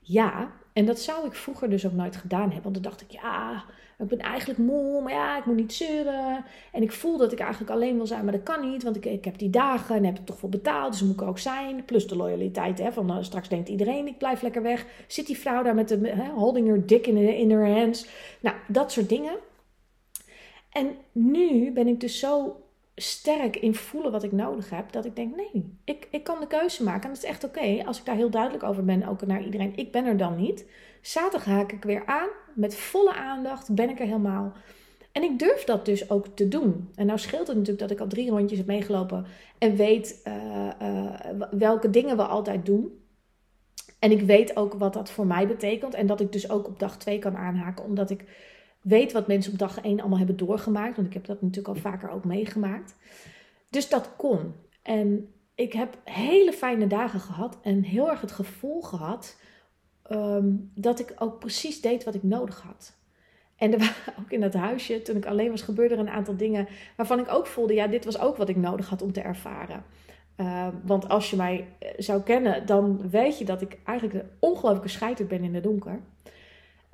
Ja, 0.00 0.52
en 0.74 0.84
dat 0.84 1.00
zou 1.00 1.26
ik 1.26 1.34
vroeger 1.34 1.70
dus 1.70 1.86
ook 1.86 1.92
nooit 1.92 2.16
gedaan 2.16 2.50
hebben, 2.50 2.62
want 2.62 2.74
dan 2.74 2.82
dacht 2.82 3.00
ik, 3.00 3.10
ja, 3.10 3.64
ik 3.98 4.06
ben 4.06 4.18
eigenlijk 4.18 4.58
moe, 4.58 5.02
maar 5.02 5.12
ja, 5.12 5.38
ik 5.38 5.44
moet 5.44 5.56
niet 5.56 5.72
zeuren. 5.72 6.44
En 6.72 6.82
ik 6.82 6.92
voel 6.92 7.18
dat 7.18 7.32
ik 7.32 7.38
eigenlijk 7.38 7.70
alleen 7.70 7.96
wil 7.96 8.06
zijn, 8.06 8.24
maar 8.24 8.32
dat 8.32 8.42
kan 8.42 8.70
niet, 8.70 8.82
want 8.82 8.96
ik, 8.96 9.04
ik 9.04 9.24
heb 9.24 9.38
die 9.38 9.50
dagen 9.50 9.96
en 9.96 10.04
heb 10.04 10.18
ik 10.18 10.26
toch 10.26 10.38
voor 10.38 10.48
betaald, 10.48 10.92
dus 10.92 11.02
moet 11.02 11.20
ik 11.20 11.22
ook 11.22 11.38
zijn. 11.38 11.84
Plus 11.84 12.06
de 12.06 12.16
loyaliteit, 12.16 12.78
hè, 12.78 12.92
van 12.92 13.10
uh, 13.10 13.22
straks 13.22 13.48
denkt 13.48 13.68
iedereen, 13.68 14.06
ik 14.06 14.18
blijf 14.18 14.42
lekker 14.42 14.62
weg. 14.62 14.86
Zit 15.06 15.26
die 15.26 15.38
vrouw 15.38 15.62
daar 15.62 15.74
met 15.74 15.88
de 15.88 16.30
holding 16.34 16.66
her 16.66 16.86
dick 16.86 17.06
in, 17.06 17.16
in 17.16 17.50
her 17.50 17.68
hands. 17.68 18.06
Nou, 18.40 18.56
dat 18.68 18.92
soort 18.92 19.08
dingen. 19.08 19.34
En 20.72 20.96
nu 21.12 21.72
ben 21.72 21.86
ik 21.86 22.00
dus 22.00 22.18
zo 22.18 22.56
sterk 22.96 23.56
in 23.56 23.74
voelen 23.74 24.12
wat 24.12 24.22
ik 24.22 24.32
nodig 24.32 24.70
heb, 24.70 24.92
dat 24.92 25.04
ik 25.04 25.16
denk: 25.16 25.36
nee, 25.36 25.76
ik, 25.84 26.08
ik 26.10 26.24
kan 26.24 26.40
de 26.40 26.46
keuze 26.46 26.82
maken. 26.82 27.02
En 27.02 27.08
dat 27.08 27.22
is 27.22 27.28
echt 27.28 27.44
oké. 27.44 27.82
Als 27.86 27.98
ik 27.98 28.04
daar 28.04 28.16
heel 28.16 28.30
duidelijk 28.30 28.62
over 28.62 28.84
ben, 28.84 29.08
ook 29.08 29.26
naar 29.26 29.44
iedereen: 29.44 29.76
ik 29.76 29.92
ben 29.92 30.04
er 30.04 30.16
dan 30.16 30.36
niet. 30.36 30.66
Zaterdag 31.00 31.44
haak 31.44 31.72
ik 31.72 31.84
weer 31.84 32.06
aan, 32.06 32.28
met 32.54 32.76
volle 32.76 33.14
aandacht 33.14 33.74
ben 33.74 33.90
ik 33.90 33.98
er 33.98 34.06
helemaal. 34.06 34.52
En 35.12 35.22
ik 35.22 35.38
durf 35.38 35.64
dat 35.64 35.84
dus 35.84 36.10
ook 36.10 36.26
te 36.26 36.48
doen. 36.48 36.90
En 36.94 37.06
nou 37.06 37.18
scheelt 37.18 37.46
het 37.46 37.56
natuurlijk 37.56 37.88
dat 37.88 37.90
ik 37.90 38.00
al 38.00 38.06
drie 38.06 38.30
rondjes 38.30 38.58
heb 38.58 38.66
meegelopen 38.66 39.26
en 39.58 39.76
weet 39.76 40.20
uh, 40.24 40.68
uh, 40.82 41.10
welke 41.50 41.90
dingen 41.90 42.16
we 42.16 42.22
altijd 42.22 42.66
doen. 42.66 43.02
En 43.98 44.10
ik 44.10 44.20
weet 44.20 44.56
ook 44.56 44.74
wat 44.74 44.92
dat 44.92 45.10
voor 45.10 45.26
mij 45.26 45.46
betekent. 45.46 45.94
En 45.94 46.06
dat 46.06 46.20
ik 46.20 46.32
dus 46.32 46.50
ook 46.50 46.66
op 46.66 46.78
dag 46.78 46.96
2 46.96 47.18
kan 47.18 47.36
aanhaken. 47.36 47.84
Omdat 47.84 48.10
ik 48.10 48.24
weet 48.84 49.12
wat 49.12 49.26
mensen 49.26 49.52
op 49.52 49.58
dag 49.58 49.80
1 49.80 50.00
allemaal 50.00 50.18
hebben 50.18 50.36
doorgemaakt. 50.36 50.96
Want 50.96 51.08
ik 51.08 51.14
heb 51.14 51.24
dat 51.24 51.42
natuurlijk 51.42 51.74
al 51.74 51.82
vaker 51.82 52.10
ook 52.10 52.24
meegemaakt. 52.24 52.94
Dus 53.70 53.88
dat 53.88 54.16
kon. 54.16 54.54
En 54.82 55.32
ik 55.54 55.72
heb 55.72 55.98
hele 56.04 56.52
fijne 56.52 56.86
dagen 56.86 57.20
gehad. 57.20 57.58
En 57.62 57.82
heel 57.82 58.10
erg 58.10 58.20
het 58.20 58.32
gevoel 58.32 58.82
gehad 58.82 59.36
um, 60.10 60.70
dat 60.74 61.00
ik 61.00 61.14
ook 61.18 61.38
precies 61.38 61.80
deed 61.80 62.04
wat 62.04 62.14
ik 62.14 62.22
nodig 62.22 62.60
had. 62.60 62.96
En 63.56 63.72
er 63.72 63.78
waren 63.86 64.14
ook 64.20 64.30
in 64.30 64.40
dat 64.40 64.54
huisje, 64.54 65.02
toen 65.02 65.16
ik 65.16 65.26
alleen 65.26 65.50
was, 65.50 65.62
gebeurde 65.62 65.94
er 65.94 66.00
een 66.00 66.08
aantal 66.08 66.36
dingen 66.36 66.68
waarvan 66.96 67.18
ik 67.18 67.32
ook 67.32 67.46
voelde, 67.46 67.74
ja, 67.74 67.86
dit 67.86 68.04
was 68.04 68.18
ook 68.18 68.36
wat 68.36 68.48
ik 68.48 68.56
nodig 68.56 68.88
had 68.88 69.02
om 69.02 69.12
te 69.12 69.20
ervaren. 69.20 69.84
Uh, 70.36 70.68
want 70.84 71.08
als 71.08 71.30
je 71.30 71.36
mij 71.36 71.68
eh, 71.78 71.88
zou 71.96 72.22
kennen, 72.22 72.66
dan 72.66 73.10
weet 73.10 73.38
je 73.38 73.44
dat 73.44 73.62
ik 73.62 73.78
eigenlijk 73.84 74.18
een 74.18 74.30
ongelooflijke 74.38 74.88
scheiter 74.88 75.26
ben 75.26 75.44
in 75.44 75.54
het 75.54 75.62
donker. 75.62 76.00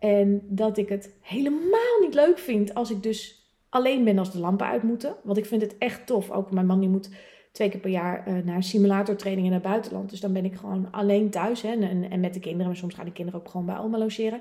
En 0.01 0.43
dat 0.49 0.79
ik 0.79 0.89
het 0.89 1.15
helemaal 1.21 2.01
niet 2.01 2.15
leuk 2.15 2.39
vind 2.39 2.75
als 2.75 2.91
ik 2.91 3.03
dus 3.03 3.49
alleen 3.69 4.05
ben 4.05 4.19
als 4.19 4.33
de 4.33 4.39
lampen 4.39 4.67
uit 4.67 4.83
moeten. 4.83 5.17
Want 5.23 5.39
ik 5.39 5.47
vind 5.47 5.63
het 5.63 5.79
echt 5.79 6.07
tof. 6.07 6.31
Ook 6.31 6.51
mijn 6.51 6.67
man 6.67 6.81
die 6.81 6.89
moet 6.89 7.11
twee 7.53 7.69
keer 7.69 7.81
per 7.81 7.91
jaar 7.91 8.29
uh, 8.29 8.45
naar 8.45 8.63
simulatortraining 8.63 9.47
in 9.47 9.53
het 9.53 9.63
buitenland. 9.63 10.11
Dus 10.11 10.21
dan 10.21 10.33
ben 10.33 10.45
ik 10.45 10.55
gewoon 10.55 10.89
alleen 10.91 11.31
thuis 11.31 11.63
hè, 11.63 11.69
en, 11.69 12.11
en 12.11 12.21
met 12.21 12.35
de 12.35 12.41
kinderen. 12.41 12.67
Maar 12.67 12.77
soms 12.77 12.95
gaan 12.95 13.05
de 13.05 13.13
kinderen 13.13 13.41
ook 13.41 13.49
gewoon 13.49 13.67
bij 13.67 13.79
oma 13.79 13.99
logeren. 13.99 14.41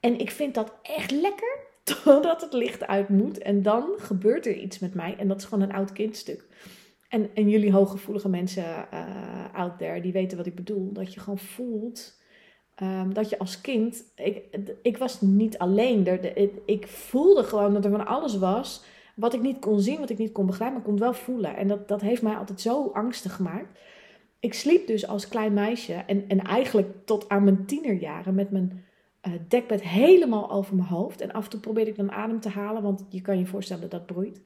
En 0.00 0.18
ik 0.18 0.30
vind 0.30 0.54
dat 0.54 0.72
echt 0.82 1.10
lekker 1.10 1.58
totdat 2.04 2.40
het 2.40 2.52
licht 2.52 2.86
uit 2.86 3.08
moet. 3.08 3.38
En 3.38 3.62
dan 3.62 3.84
gebeurt 3.96 4.46
er 4.46 4.56
iets 4.56 4.78
met 4.78 4.94
mij. 4.94 5.16
En 5.18 5.28
dat 5.28 5.38
is 5.38 5.44
gewoon 5.44 5.64
een 5.64 5.74
oud 5.74 5.92
kindstuk. 5.92 6.46
En, 7.08 7.30
en 7.34 7.48
jullie 7.48 7.72
hooggevoelige 7.72 8.28
mensen 8.28 8.64
uh, 8.92 9.54
out 9.54 9.78
there, 9.78 10.00
die 10.00 10.12
weten 10.12 10.36
wat 10.36 10.46
ik 10.46 10.54
bedoel. 10.54 10.92
Dat 10.92 11.14
je 11.14 11.20
gewoon 11.20 11.38
voelt 11.38 12.22
um, 12.82 13.14
dat 13.14 13.28
je 13.28 13.38
als 13.38 13.60
kind. 13.60 14.04
Ik, 14.16 14.44
ik 14.82 14.98
was 14.98 15.20
niet 15.20 15.58
alleen. 15.58 16.06
Er, 16.06 16.36
ik 16.66 16.86
voelde 16.86 17.42
gewoon 17.42 17.74
dat 17.74 17.84
er 17.84 17.90
van 17.90 18.06
alles 18.06 18.38
was. 18.38 18.84
Wat 19.16 19.34
ik 19.34 19.40
niet 19.40 19.58
kon 19.58 19.80
zien, 19.80 19.98
wat 19.98 20.10
ik 20.10 20.18
niet 20.18 20.32
kon 20.32 20.46
begrijpen, 20.46 20.76
maar 20.76 20.86
kon 20.86 20.98
wel 20.98 21.14
voelen. 21.14 21.56
En 21.56 21.68
dat, 21.68 21.88
dat 21.88 22.00
heeft 22.00 22.22
mij 22.22 22.36
altijd 22.36 22.60
zo 22.60 22.90
angstig 22.92 23.34
gemaakt. 23.34 23.78
Ik 24.40 24.54
sliep 24.54 24.86
dus 24.86 25.06
als 25.06 25.28
klein 25.28 25.52
meisje 25.52 25.92
en, 25.92 26.24
en 26.28 26.40
eigenlijk 26.40 26.88
tot 27.04 27.28
aan 27.28 27.44
mijn 27.44 27.66
tienerjaren 27.66 28.34
met 28.34 28.50
mijn 28.50 28.84
uh, 29.26 29.32
dekbed 29.48 29.82
helemaal 29.82 30.50
over 30.50 30.76
mijn 30.76 30.88
hoofd. 30.88 31.20
En 31.20 31.32
af 31.32 31.44
en 31.44 31.50
toe 31.50 31.60
probeerde 31.60 31.90
ik 31.90 31.96
dan 31.96 32.12
adem 32.12 32.40
te 32.40 32.48
halen, 32.48 32.82
want 32.82 33.04
je 33.08 33.20
kan 33.20 33.38
je 33.38 33.46
voorstellen 33.46 33.82
dat 33.82 33.90
dat 33.90 34.06
broeit. 34.06 34.42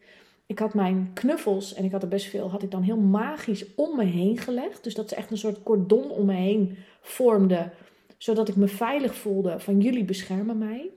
Ik 0.46 0.58
had 0.58 0.74
mijn 0.74 1.10
knuffels, 1.14 1.74
en 1.74 1.84
ik 1.84 1.92
had 1.92 2.02
er 2.02 2.08
best 2.08 2.26
veel, 2.26 2.50
had 2.50 2.62
ik 2.62 2.70
dan 2.70 2.82
heel 2.82 2.96
magisch 2.96 3.74
om 3.74 3.96
me 3.96 4.04
heen 4.04 4.38
gelegd. 4.38 4.84
Dus 4.84 4.94
dat 4.94 5.08
ze 5.08 5.14
echt 5.14 5.30
een 5.30 5.38
soort 5.38 5.62
cordon 5.62 6.10
om 6.10 6.26
me 6.26 6.34
heen 6.34 6.76
vormden. 7.00 7.72
Zodat 8.18 8.48
ik 8.48 8.56
me 8.56 8.68
veilig 8.68 9.14
voelde 9.14 9.60
van 9.60 9.80
jullie 9.80 10.04
beschermen 10.04 10.58
mij. 10.58 10.90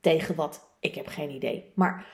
Tegen 0.00 0.34
wat? 0.34 0.76
Ik 0.80 0.94
heb 0.94 1.06
geen 1.06 1.30
idee. 1.30 1.72
Maar 1.74 2.06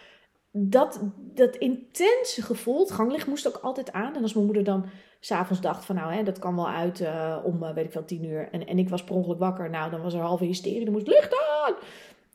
dat, 0.52 1.00
dat 1.16 1.56
intense 1.56 2.42
gevoel, 2.42 2.86
ganglicht 2.86 3.26
moest 3.26 3.48
ook 3.48 3.56
altijd 3.56 3.92
aan. 3.92 4.16
En 4.16 4.22
als 4.22 4.34
mijn 4.34 4.46
moeder 4.46 4.64
dan 4.64 4.86
s'avonds 5.20 5.62
dacht 5.62 5.84
van 5.84 5.94
nou, 5.94 6.12
hè, 6.12 6.22
dat 6.22 6.38
kan 6.38 6.56
wel 6.56 6.68
uit 6.68 7.00
uh, 7.00 7.38
om, 7.44 7.62
uh, 7.62 7.72
weet 7.74 7.84
ik 7.84 7.92
veel, 7.92 8.04
tien 8.04 8.24
uur. 8.24 8.48
En, 8.50 8.66
en 8.66 8.78
ik 8.78 8.88
was 8.88 9.04
per 9.04 9.14
ongeluk 9.14 9.38
wakker. 9.38 9.70
Nou, 9.70 9.90
dan 9.90 10.02
was 10.02 10.14
er 10.14 10.20
halve 10.20 10.44
hysterie. 10.44 10.84
Dan 10.84 10.92
moest 10.92 11.06
licht 11.06 11.34
aan! 11.34 11.74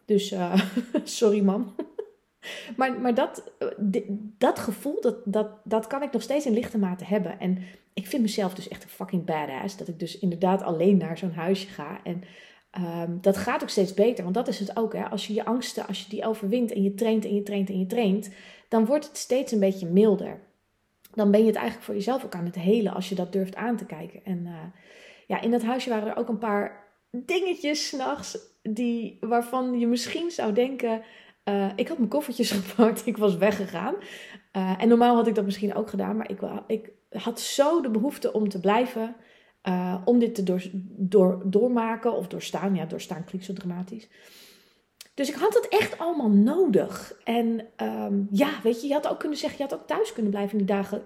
Dus, 0.06 0.32
uh, 0.32 0.62
sorry 1.04 1.42
mam. 1.42 1.76
maar 2.78 3.00
maar 3.00 3.14
dat, 3.14 3.52
dat 4.38 4.60
gevoel, 4.60 5.02
dat, 5.02 5.16
dat, 5.26 5.48
dat 5.64 5.88
kan 5.88 6.04
ik 6.04 6.12
nog 6.12 6.22
steeds 6.22 6.46
in 6.46 6.54
lichte 6.54 6.78
mate 6.78 7.06
hebben. 7.06 7.40
En 7.40 7.58
ik 7.94 8.08
vind 8.08 8.22
mezelf 8.22 8.54
dus 8.54 8.68
echt 8.68 8.84
een 8.84 8.90
fucking 8.90 9.26
badass. 9.26 9.78
Dat 9.78 9.88
ik 9.88 10.00
dus 10.00 10.20
inderdaad 10.20 10.62
alleen 10.62 10.98
naar 10.98 11.18
zo'n 11.18 11.34
huisje 11.34 11.68
ga. 11.68 12.00
En 12.04 12.24
um, 12.78 13.18
dat 13.22 13.38
gaat 13.38 13.62
ook 13.62 13.70
steeds 13.70 13.94
beter. 13.94 14.24
Want 14.24 14.36
dat 14.36 14.48
is 14.48 14.60
het 14.60 14.78
ook. 14.78 14.94
Hè. 14.94 15.04
Als 15.04 15.28
je 15.28 15.34
je 15.34 15.46
angsten, 15.46 15.88
als 15.88 16.04
je 16.04 16.10
die 16.10 16.26
overwint 16.26 16.72
en 16.72 16.84
je 16.84 16.94
traint 16.94 17.26
en 17.26 17.36
je 17.36 17.44
traint 17.44 17.70
en 17.70 17.80
je 17.80 17.86
traint. 17.86 18.30
Dan 18.68 18.86
wordt 18.86 19.08
het 19.08 19.18
steeds 19.18 19.52
een 19.52 19.60
beetje 19.60 19.88
milder. 19.88 20.40
Dan 21.14 21.32
ben 21.32 21.40
je 21.40 21.46
het 21.46 21.56
eigenlijk 21.56 21.86
voor 21.86 21.96
jezelf 21.96 22.26
ook 22.26 22.36
aan 22.36 22.46
het 22.46 22.56
helen 22.56 22.94
als 22.94 23.10
je 23.10 23.16
dat 23.16 23.32
durft 23.32 23.56
aan 23.56 23.78
te 23.78 23.86
kijken. 23.86 24.26
En 24.26 24.46
uh, 24.46 24.54
ja, 25.28 25.42
in 25.42 25.52
dat 25.52 25.64
huisje 25.64 25.90
waren 25.90 26.10
er 26.10 26.18
ook 26.18 26.30
een 26.30 26.38
paar 26.38 26.88
dingetjes 27.12 27.88
s'nachts. 27.88 28.38
Die, 28.64 29.18
waarvan 29.20 29.80
je 29.80 29.88
misschien 29.88 30.32
zou 30.32 30.54
denken 30.54 31.02
uh, 31.46 31.72
ik 31.76 31.88
had 31.88 31.98
mijn 31.98 32.10
koffertjes 32.10 32.52
gepakt, 32.62 33.06
ik 33.06 33.18
was 33.18 33.38
weggegaan. 33.38 33.96
Uh, 34.58 34.82
en 34.82 34.88
normaal 34.88 35.16
had 35.16 35.28
ik 35.28 35.36
dat 35.36 35.46
misschien 35.46 35.76
ook 35.76 35.90
gedaan, 35.90 36.18
maar 36.18 36.30
ik, 36.30 36.42
ik 36.68 36.92
had 37.10 37.40
zo 37.40 37.82
de 37.82 37.90
behoefte 37.90 38.34
om 38.34 38.50
te 38.50 38.60
blijven, 38.60 39.16
uh, 39.64 40.02
om 40.06 40.20
dit 40.20 40.36
te 40.36 40.44
door, 40.44 40.64
door, 40.98 41.42
doormaken 41.46 42.14
of 42.14 42.28
doorstaan. 42.28 42.76
Ja, 42.76 42.86
doorstaan 42.86 43.24
klinkt 43.24 43.46
zo 43.46 43.54
dramatisch. 43.54 44.10
Dus 45.14 45.30
ik 45.30 45.36
had 45.36 45.54
het 45.54 45.68
echt 45.68 45.98
allemaal 45.98 46.30
nodig. 46.30 47.20
En 47.24 47.68
um, 47.84 48.28
ja, 48.32 48.50
weet 48.64 48.82
je, 48.82 48.88
je 48.88 48.94
had 48.94 49.08
ook 49.08 49.20
kunnen 49.20 49.38
zeggen, 49.38 49.58
je 49.58 49.64
had 49.70 49.80
ook 49.80 49.88
thuis 49.88 50.14
kunnen 50.14 50.32
blijven 50.32 50.58
die 50.58 50.68
dagen 50.68 51.04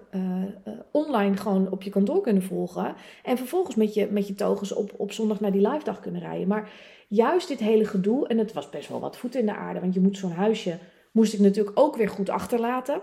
online 0.92 1.36
gewoon 1.36 1.70
op 1.70 1.82
je 1.82 1.90
kantoor 1.90 2.20
kunnen 2.20 2.42
volgen. 2.42 2.94
En 3.22 3.36
vervolgens 3.36 3.76
met 3.76 3.94
je, 3.94 4.08
met 4.10 4.28
je 4.28 4.34
togens 4.34 4.72
op, 4.72 4.92
op 4.96 5.12
zondag 5.12 5.40
naar 5.40 5.52
die 5.52 5.68
live 5.68 5.84
dag 5.84 6.00
kunnen 6.00 6.20
rijden. 6.20 6.48
Maar 6.48 6.70
juist 7.08 7.48
dit 7.48 7.58
hele 7.58 7.84
gedoe, 7.84 8.28
en 8.28 8.38
het 8.38 8.52
was 8.52 8.70
best 8.70 8.88
wel 8.88 9.00
wat 9.00 9.16
voeten 9.16 9.40
in 9.40 9.46
de 9.46 9.54
aarde, 9.54 9.80
want 9.80 9.94
je 9.94 10.00
moet 10.00 10.18
zo'n 10.18 10.30
huisje, 10.30 10.78
moest 11.12 11.32
ik 11.32 11.40
natuurlijk 11.40 11.80
ook 11.80 11.96
weer 11.96 12.08
goed 12.08 12.28
achterlaten. 12.28 13.00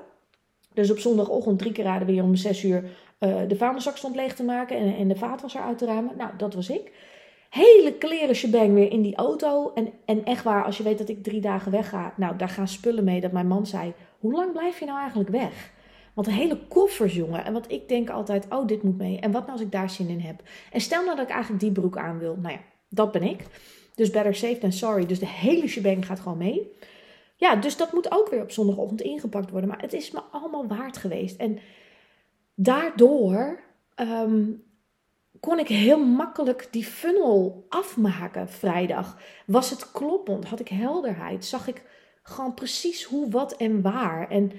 Dus 0.74 0.92
op 0.92 1.00
zondagochtend 1.00 1.60
drie 1.60 1.72
keer 1.72 1.84
raden 1.84 2.08
weer 2.08 2.24
om 2.24 2.36
zes 2.36 2.64
uur 2.64 2.84
uh, 3.20 3.36
de 3.48 3.56
vaandelzak 3.56 3.98
stond 3.98 4.16
leeg 4.16 4.36
te 4.36 4.44
maken 4.44 4.78
en, 4.78 4.96
en 4.96 5.08
de 5.08 5.16
vaatwasser 5.16 5.62
uit 5.62 5.78
te 5.78 5.86
ruimen. 5.86 6.18
Nou, 6.18 6.32
dat 6.38 6.54
was 6.54 6.70
ik. 6.70 6.92
Hele 7.50 7.94
kleren 7.94 8.36
shebang 8.36 8.74
weer 8.74 8.92
in 8.92 9.02
die 9.02 9.16
auto. 9.16 9.72
En, 9.74 9.90
en 10.06 10.26
echt 10.26 10.44
waar, 10.44 10.64
als 10.64 10.78
je 10.78 10.84
weet 10.84 10.98
dat 10.98 11.10
ik 11.10 11.24
drie 11.24 11.42
dagen 11.42 11.72
wegga, 11.72 12.14
nou, 12.18 12.38
daar 12.38 12.50
gaan 12.50 12.68
spullen 12.68 13.04
mee. 13.04 13.22
Dat 13.22 13.32
mijn 13.32 13.48
man 13.48 13.66
zei, 13.66 13.94
hoe 14.20 14.34
lang 14.34 14.52
blijf 14.52 14.80
je 14.80 14.86
nou 14.86 15.00
eigenlijk 15.00 15.30
weg? 15.30 15.72
Want 16.14 16.28
een 16.28 16.34
hele 16.34 16.58
koffers, 16.68 17.14
jongen. 17.16 17.46
En 17.46 17.54
wat 17.54 17.72
ik 17.72 17.90
denk 17.90 18.10
altijd, 18.10 18.46
oh, 18.50 18.68
dit 18.68 18.84
moet 18.84 18.98
mee. 18.98 19.20
En 19.20 19.32
wat 19.32 19.42
nou 19.42 19.52
als 19.52 19.62
ik 19.62 19.72
daar 19.72 19.90
zin 19.90 20.10
in 20.10 20.20
heb? 20.20 20.42
En 20.72 20.82
stel 20.82 21.04
nou 21.04 21.16
dat 21.16 21.26
ik 21.26 21.32
eigenlijk 21.32 21.64
die 21.64 21.72
broek 21.72 21.98
aan 21.98 22.20
wil. 22.20 22.38
Nou 22.42 22.54
ja, 22.54 22.60
dat 22.90 23.12
ben 23.12 23.24
ik. 23.24 23.46
Dus 23.96 24.10
better 24.10 24.36
safe 24.36 24.58
than 24.58 24.72
sorry. 24.72 25.06
Dus 25.06 25.20
de 25.20 25.28
hele 25.28 25.68
shebang 25.68 26.06
gaat 26.06 26.20
gewoon 26.20 26.38
mee. 26.38 26.72
Ja, 27.36 27.56
dus 27.56 27.78
dat 27.78 27.94
moet 27.94 28.12
ook 28.12 28.30
weer 28.30 28.42
op 28.42 28.52
zondagochtend 28.52 29.02
ingepakt 29.02 29.50
worden. 29.50 29.70
Maar 29.70 29.82
het 29.82 29.94
is 29.94 30.12
me 30.12 30.22
allemaal 30.32 30.68
waard 30.68 30.98
geweest. 30.98 31.38
En 31.38 31.60
daardoor 32.56 33.60
um, 33.96 34.64
kon 35.40 35.60
ik 35.60 35.68
heel 35.68 36.06
makkelijk 36.06 36.68
die 36.72 36.86
funnel 36.86 37.66
afmaken 37.70 38.50
vrijdag. 38.50 39.18
Was 39.46 39.70
het 39.70 39.92
kloppend? 39.92 40.46
Had 40.46 40.60
ik 40.60 40.68
helderheid? 40.68 41.46
Zag 41.46 41.68
ik 41.68 41.82
gewoon 42.24 42.54
precies 42.54 43.04
hoe, 43.04 43.30
wat 43.30 43.56
en 43.56 43.82
waar? 43.82 44.30
En 44.30 44.52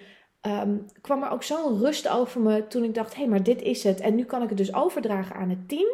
um, 0.43 0.87
kwam 1.01 1.23
er 1.23 1.31
ook 1.31 1.43
zo'n 1.43 1.79
rust 1.79 2.09
over 2.09 2.41
me 2.41 2.67
toen 2.67 2.85
ik 2.85 2.95
dacht: 2.95 3.15
hé, 3.15 3.21
hey, 3.21 3.29
maar 3.29 3.43
dit 3.43 3.63
is 3.63 3.85
het. 3.85 4.01
En 4.01 4.15
nu 4.15 4.25
kan 4.25 4.43
ik 4.43 4.49
het 4.49 4.59
dus 4.59 4.75
overdragen 4.75 5.37
aan 5.37 5.51
het 5.51 5.69
team. 5.69 5.89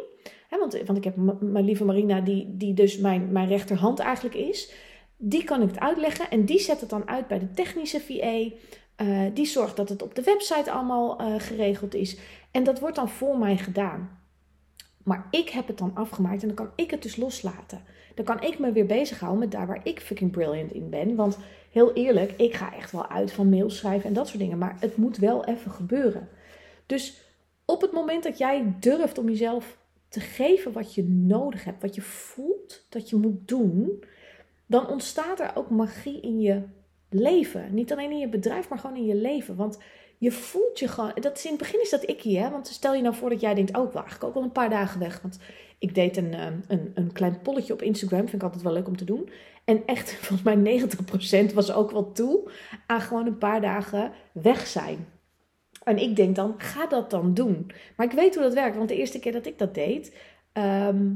Want, 0.59 0.81
want 0.85 0.97
ik 0.97 1.03
heb 1.03 1.15
mijn 1.39 1.65
lieve 1.65 1.85
Marina, 1.85 2.21
die, 2.21 2.57
die 2.57 2.73
dus 2.73 2.97
mijn, 2.97 3.31
mijn 3.31 3.47
rechterhand 3.47 3.99
eigenlijk 3.99 4.35
is. 4.35 4.73
Die 5.17 5.43
kan 5.43 5.61
ik 5.61 5.67
het 5.67 5.79
uitleggen 5.79 6.29
en 6.29 6.45
die 6.45 6.59
zet 6.59 6.81
het 6.81 6.89
dan 6.89 7.07
uit 7.07 7.27
bij 7.27 7.39
de 7.39 7.51
technische 7.51 7.99
VA. 7.99 8.55
Uh, 9.03 9.21
die 9.33 9.45
zorgt 9.45 9.75
dat 9.75 9.89
het 9.89 10.01
op 10.01 10.15
de 10.15 10.23
website 10.23 10.71
allemaal 10.71 11.21
uh, 11.21 11.35
geregeld 11.37 11.93
is. 11.93 12.17
En 12.51 12.63
dat 12.63 12.79
wordt 12.79 12.95
dan 12.95 13.09
voor 13.09 13.37
mij 13.37 13.57
gedaan. 13.57 14.19
Maar 15.03 15.27
ik 15.31 15.49
heb 15.49 15.67
het 15.67 15.77
dan 15.77 15.91
afgemaakt 15.93 16.41
en 16.41 16.47
dan 16.47 16.55
kan 16.55 16.71
ik 16.75 16.91
het 16.91 17.01
dus 17.01 17.15
loslaten. 17.15 17.81
Dan 18.15 18.25
kan 18.25 18.41
ik 18.41 18.59
me 18.59 18.71
weer 18.71 18.85
bezighouden 18.85 19.39
met 19.39 19.51
daar 19.51 19.67
waar 19.67 19.81
ik 19.83 19.99
fucking 19.99 20.31
brilliant 20.31 20.71
in 20.71 20.89
ben. 20.89 21.15
Want 21.15 21.37
heel 21.71 21.93
eerlijk, 21.93 22.31
ik 22.31 22.53
ga 22.53 22.75
echt 22.75 22.91
wel 22.91 23.07
uit 23.07 23.31
van 23.31 23.49
mails 23.49 23.77
schrijven 23.77 24.07
en 24.07 24.13
dat 24.13 24.27
soort 24.27 24.39
dingen. 24.39 24.57
Maar 24.57 24.77
het 24.79 24.97
moet 24.97 25.17
wel 25.17 25.45
even 25.45 25.71
gebeuren. 25.71 26.29
Dus 26.85 27.21
op 27.65 27.81
het 27.81 27.91
moment 27.91 28.23
dat 28.23 28.37
jij 28.37 28.73
durft 28.79 29.17
om 29.17 29.29
jezelf 29.29 29.77
te 30.11 30.19
geven 30.19 30.71
wat 30.71 30.93
je 30.93 31.03
nodig 31.03 31.63
hebt, 31.63 31.81
wat 31.81 31.95
je 31.95 32.01
voelt 32.01 32.85
dat 32.89 33.09
je 33.09 33.15
moet 33.15 33.47
doen, 33.47 34.03
dan 34.65 34.87
ontstaat 34.87 35.39
er 35.39 35.51
ook 35.55 35.69
magie 35.69 36.21
in 36.21 36.41
je 36.41 36.61
leven. 37.09 37.73
Niet 37.73 37.91
alleen 37.91 38.11
in 38.11 38.19
je 38.19 38.29
bedrijf, 38.29 38.69
maar 38.69 38.79
gewoon 38.79 38.97
in 38.97 39.05
je 39.05 39.15
leven. 39.15 39.55
Want 39.55 39.79
je 40.17 40.31
voelt 40.31 40.79
je 40.79 40.87
gewoon. 40.87 41.11
Dat 41.15 41.37
is 41.37 41.43
in 41.43 41.49
het 41.49 41.59
begin 41.59 41.81
is 41.81 41.89
dat 41.89 42.09
ik 42.09 42.21
hier. 42.21 42.51
Want 42.51 42.67
stel 42.67 42.93
je 42.93 43.01
nou 43.01 43.15
voor 43.15 43.29
dat 43.29 43.41
jij 43.41 43.53
denkt: 43.53 43.77
Oh, 43.77 43.87
ik 43.87 43.93
eigenlijk 43.93 44.23
ook 44.23 44.33
wel 44.33 44.43
een 44.43 44.51
paar 44.51 44.69
dagen 44.69 44.99
weg. 44.99 45.21
Want 45.21 45.39
ik 45.79 45.95
deed 45.95 46.17
een, 46.17 46.33
ehm, 46.33 46.59
een, 46.67 46.91
een 46.93 47.11
klein 47.11 47.41
polletje 47.41 47.73
op 47.73 47.81
Instagram. 47.81 48.19
Vind 48.19 48.33
ik 48.33 48.43
altijd 48.43 48.63
wel 48.63 48.73
leuk 48.73 48.87
om 48.87 48.97
te 48.97 49.05
doen. 49.05 49.29
En 49.63 49.83
echt, 49.85 50.13
volgens 50.25 50.55
mij 50.55 51.49
90% 51.51 51.53
was 51.53 51.71
ook 51.71 51.91
wel 51.91 52.11
toe 52.11 52.51
aan 52.87 53.01
gewoon 53.01 53.25
een 53.25 53.37
paar 53.37 53.61
dagen 53.61 54.11
weg 54.31 54.67
zijn. 54.67 55.07
En 55.83 55.97
ik 55.97 56.15
denk 56.15 56.35
dan, 56.35 56.53
ga 56.57 56.85
dat 56.85 57.09
dan 57.09 57.33
doen. 57.33 57.71
Maar 57.95 58.05
ik 58.05 58.11
weet 58.11 58.35
hoe 58.35 58.43
dat 58.43 58.53
werkt, 58.53 58.77
want 58.77 58.89
de 58.89 58.95
eerste 58.95 59.19
keer 59.19 59.31
dat 59.31 59.45
ik 59.45 59.57
dat 59.57 59.73
deed, 59.73 60.15
ehm, 60.53 61.07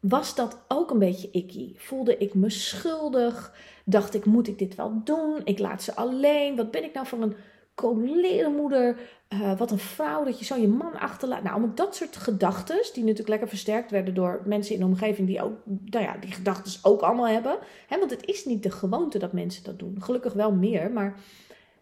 was 0.00 0.34
dat 0.34 0.64
ook 0.68 0.90
een 0.90 0.98
beetje 0.98 1.30
icky. 1.30 1.72
Voelde 1.76 2.16
ik 2.18 2.34
me 2.34 2.50
schuldig, 2.50 3.54
dacht 3.84 4.14
ik, 4.14 4.24
moet 4.24 4.48
ik 4.48 4.58
dit 4.58 4.74
wel 4.74 5.00
doen? 5.04 5.40
Ik 5.44 5.58
laat 5.58 5.82
ze 5.82 5.94
alleen. 5.94 6.56
Wat 6.56 6.70
ben 6.70 6.84
ik 6.84 6.94
nou 6.94 7.06
voor 7.06 7.22
een 7.22 7.34
moeder? 8.56 8.98
Uh, 9.28 9.58
wat 9.58 9.70
een 9.70 9.78
vrouw 9.78 10.24
dat 10.24 10.38
je 10.38 10.44
zo 10.44 10.56
je 10.56 10.68
man 10.68 10.98
achterlaat. 10.98 11.42
Nou, 11.42 11.62
om 11.62 11.72
dat 11.74 11.96
soort 11.96 12.16
gedachten, 12.16 12.80
die 12.92 13.02
natuurlijk 13.02 13.28
lekker 13.28 13.48
versterkt 13.48 13.90
werden 13.90 14.14
door 14.14 14.42
mensen 14.44 14.74
in 14.74 14.80
de 14.80 14.86
omgeving 14.86 15.28
die 15.28 15.42
ook, 15.42 15.56
nou 15.64 16.04
ja, 16.04 16.16
die 16.16 16.32
gedachten 16.32 16.72
ook 16.82 17.00
allemaal 17.00 17.28
hebben. 17.28 17.58
Hè, 17.86 17.98
want 17.98 18.10
het 18.10 18.26
is 18.26 18.44
niet 18.44 18.62
de 18.62 18.70
gewoonte 18.70 19.18
dat 19.18 19.32
mensen 19.32 19.64
dat 19.64 19.78
doen. 19.78 19.96
Gelukkig 20.00 20.32
wel 20.32 20.52
meer, 20.52 20.92
maar. 20.92 21.20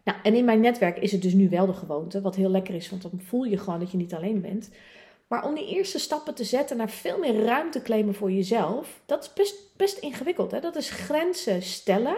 Nou, 0.07 0.19
en 0.23 0.35
in 0.35 0.45
mijn 0.45 0.59
netwerk 0.59 0.97
is 0.97 1.11
het 1.11 1.21
dus 1.21 1.33
nu 1.33 1.49
wel 1.49 1.65
de 1.65 1.73
gewoonte, 1.73 2.21
wat 2.21 2.35
heel 2.35 2.49
lekker 2.49 2.75
is, 2.75 2.89
want 2.89 3.01
dan 3.01 3.21
voel 3.23 3.43
je 3.43 3.57
gewoon 3.57 3.79
dat 3.79 3.91
je 3.91 3.97
niet 3.97 4.13
alleen 4.13 4.41
bent. 4.41 4.69
Maar 5.27 5.45
om 5.45 5.55
die 5.55 5.67
eerste 5.67 5.99
stappen 5.99 6.35
te 6.35 6.43
zetten 6.43 6.77
naar 6.77 6.89
veel 6.89 7.19
meer 7.19 7.43
ruimte 7.43 7.81
claimen 7.81 8.15
voor 8.15 8.31
jezelf, 8.31 9.01
dat 9.05 9.23
is 9.23 9.33
best, 9.33 9.55
best 9.77 9.97
ingewikkeld. 9.97 10.51
Hè? 10.51 10.59
Dat 10.59 10.75
is 10.75 10.89
grenzen 10.89 11.61
stellen 11.61 12.17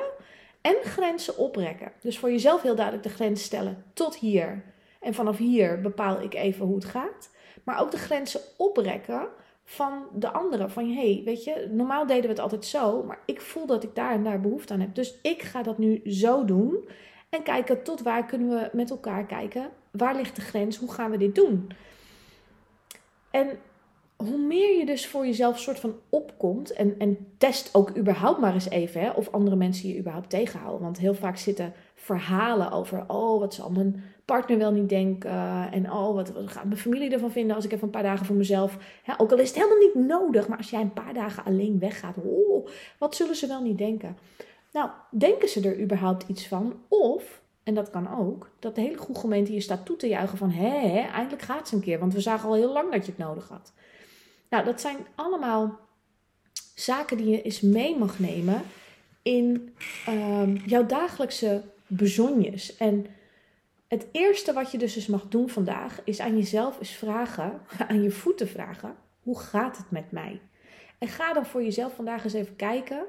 en 0.61 0.75
grenzen 0.83 1.37
oprekken. 1.37 1.91
Dus 2.01 2.19
voor 2.19 2.31
jezelf 2.31 2.61
heel 2.61 2.75
duidelijk 2.75 3.07
de 3.07 3.13
grens 3.13 3.43
stellen 3.43 3.83
tot 3.93 4.15
hier. 4.15 4.63
En 5.01 5.13
vanaf 5.13 5.37
hier 5.37 5.81
bepaal 5.81 6.21
ik 6.21 6.33
even 6.33 6.65
hoe 6.65 6.75
het 6.75 6.85
gaat. 6.85 7.29
Maar 7.63 7.81
ook 7.81 7.91
de 7.91 7.97
grenzen 7.97 8.41
oprekken 8.57 9.27
van 9.63 10.03
de 10.13 10.31
anderen. 10.31 10.71
Van 10.71 10.93
hey, 10.93 11.21
weet 11.25 11.43
je, 11.43 11.67
normaal 11.71 12.07
deden 12.07 12.23
we 12.23 12.29
het 12.29 12.39
altijd 12.39 12.65
zo, 12.65 13.03
maar 13.03 13.19
ik 13.25 13.41
voel 13.41 13.65
dat 13.65 13.83
ik 13.83 13.95
daar 13.95 14.13
en 14.13 14.23
daar 14.23 14.41
behoefte 14.41 14.73
aan 14.73 14.79
heb. 14.79 14.95
Dus 14.95 15.15
ik 15.21 15.41
ga 15.41 15.63
dat 15.63 15.77
nu 15.77 16.01
zo 16.05 16.45
doen. 16.45 16.89
En 17.29 17.43
kijken 17.43 17.83
tot 17.83 18.01
waar 18.01 18.25
kunnen 18.25 18.49
we 18.49 18.69
met 18.73 18.89
elkaar 18.89 19.25
kijken. 19.25 19.69
Waar 19.91 20.15
ligt 20.15 20.35
de 20.35 20.41
grens? 20.41 20.77
Hoe 20.77 20.91
gaan 20.91 21.11
we 21.11 21.17
dit 21.17 21.35
doen? 21.35 21.69
En 23.31 23.59
hoe 24.15 24.37
meer 24.37 24.77
je 24.77 24.85
dus 24.85 25.07
voor 25.07 25.25
jezelf 25.25 25.59
soort 25.59 25.79
van 25.79 25.95
opkomt 26.09 26.73
en, 26.73 26.95
en 26.97 27.17
test 27.37 27.75
ook 27.75 27.97
überhaupt 27.97 28.39
maar 28.39 28.53
eens 28.53 28.69
even 28.69 29.01
hè, 29.01 29.09
of 29.09 29.31
andere 29.31 29.55
mensen 29.55 29.89
je 29.89 29.97
überhaupt 29.97 30.29
tegenhouden. 30.29 30.81
Want 30.81 30.97
heel 30.97 31.13
vaak 31.13 31.37
zitten 31.37 31.73
verhalen 31.95 32.71
over, 32.71 33.03
oh 33.07 33.39
wat 33.39 33.53
zal 33.53 33.69
mijn 33.69 34.03
partner 34.25 34.57
wel 34.57 34.71
niet 34.71 34.89
denken 34.89 35.71
en 35.71 35.91
oh 35.91 36.13
wat, 36.13 36.31
gaat 36.45 36.63
mijn 36.63 36.77
familie 36.77 37.11
ervan 37.11 37.31
vinden 37.31 37.55
als 37.55 37.65
ik 37.65 37.71
even 37.71 37.83
een 37.83 37.89
paar 37.89 38.03
dagen 38.03 38.25
voor 38.25 38.35
mezelf, 38.35 38.77
hè, 39.03 39.13
ook 39.17 39.31
al 39.31 39.37
is 39.37 39.47
het 39.47 39.57
helemaal 39.57 39.77
niet 39.77 40.07
nodig, 40.07 40.47
maar 40.47 40.57
als 40.57 40.69
jij 40.69 40.81
een 40.81 40.93
paar 40.93 41.13
dagen 41.13 41.45
alleen 41.45 41.79
weggaat, 41.79 42.15
oh, 42.23 42.67
wat 42.97 43.15
zullen 43.15 43.35
ze 43.35 43.47
wel 43.47 43.61
niet 43.61 43.77
denken? 43.77 44.17
Nou, 44.71 44.89
denken 45.11 45.49
ze 45.49 45.61
er 45.61 45.79
überhaupt 45.79 46.23
iets 46.27 46.47
van? 46.47 46.81
Of 46.87 47.41
en 47.63 47.75
dat 47.75 47.89
kan 47.89 48.17
ook, 48.17 48.49
dat 48.59 48.75
de 48.75 48.81
hele 48.81 48.97
goede 48.97 49.19
gemeente 49.19 49.53
je 49.53 49.61
staat 49.61 49.85
toe 49.85 49.95
te 49.95 50.07
juichen 50.07 50.37
van 50.37 50.51
hé, 50.51 50.99
eindelijk 50.99 51.41
gaat 51.41 51.67
ze 51.67 51.75
een 51.75 51.81
keer, 51.81 51.99
want 51.99 52.13
we 52.13 52.19
zagen 52.19 52.47
al 52.49 52.55
heel 52.55 52.73
lang 52.73 52.91
dat 52.91 53.05
je 53.05 53.11
het 53.11 53.21
nodig 53.21 53.47
had. 53.47 53.73
Nou, 54.49 54.65
dat 54.65 54.81
zijn 54.81 54.97
allemaal 55.15 55.79
zaken 56.75 57.17
die 57.17 57.29
je 57.29 57.41
eens 57.41 57.61
mee 57.61 57.97
mag 57.97 58.19
nemen 58.19 58.61
in 59.21 59.75
um, 60.09 60.55
jouw 60.55 60.85
dagelijkse 60.85 61.61
bezonjes. 61.87 62.75
En 62.77 63.05
het 63.87 64.07
eerste 64.11 64.53
wat 64.53 64.71
je 64.71 64.77
dus 64.77 64.95
eens 64.95 65.07
mag 65.07 65.27
doen 65.27 65.49
vandaag, 65.49 66.01
is 66.03 66.19
aan 66.19 66.37
jezelf 66.37 66.79
eens 66.79 66.91
vragen, 66.91 67.61
aan 67.87 68.01
je 68.01 68.11
voeten 68.11 68.47
vragen, 68.47 68.95
hoe 69.21 69.39
gaat 69.39 69.77
het 69.77 69.91
met 69.91 70.11
mij? 70.11 70.41
En 70.97 71.07
ga 71.07 71.33
dan 71.33 71.45
voor 71.45 71.63
jezelf 71.63 71.95
vandaag 71.95 72.23
eens 72.23 72.33
even 72.33 72.55
kijken, 72.55 73.05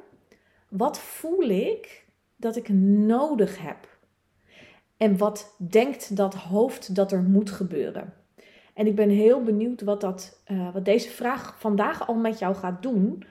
wat 0.70 0.98
voel 0.98 1.42
ik 1.42 2.04
dat 2.36 2.56
ik 2.56 2.68
nodig 2.68 3.58
heb? 3.58 3.98
En 4.96 5.16
wat 5.16 5.54
denkt 5.56 6.16
dat 6.16 6.34
hoofd 6.34 6.94
dat 6.94 7.12
er 7.12 7.22
moet 7.22 7.50
gebeuren? 7.50 8.14
En 8.74 8.86
ik 8.86 8.94
ben 8.94 9.08
heel 9.08 9.42
benieuwd 9.42 9.80
wat, 9.80 10.00
dat, 10.00 10.42
uh, 10.50 10.72
wat 10.72 10.84
deze 10.84 11.08
vraag 11.08 11.56
vandaag 11.58 12.06
al 12.06 12.14
met 12.14 12.38
jou 12.38 12.54
gaat 12.54 12.82
doen. 12.82 13.24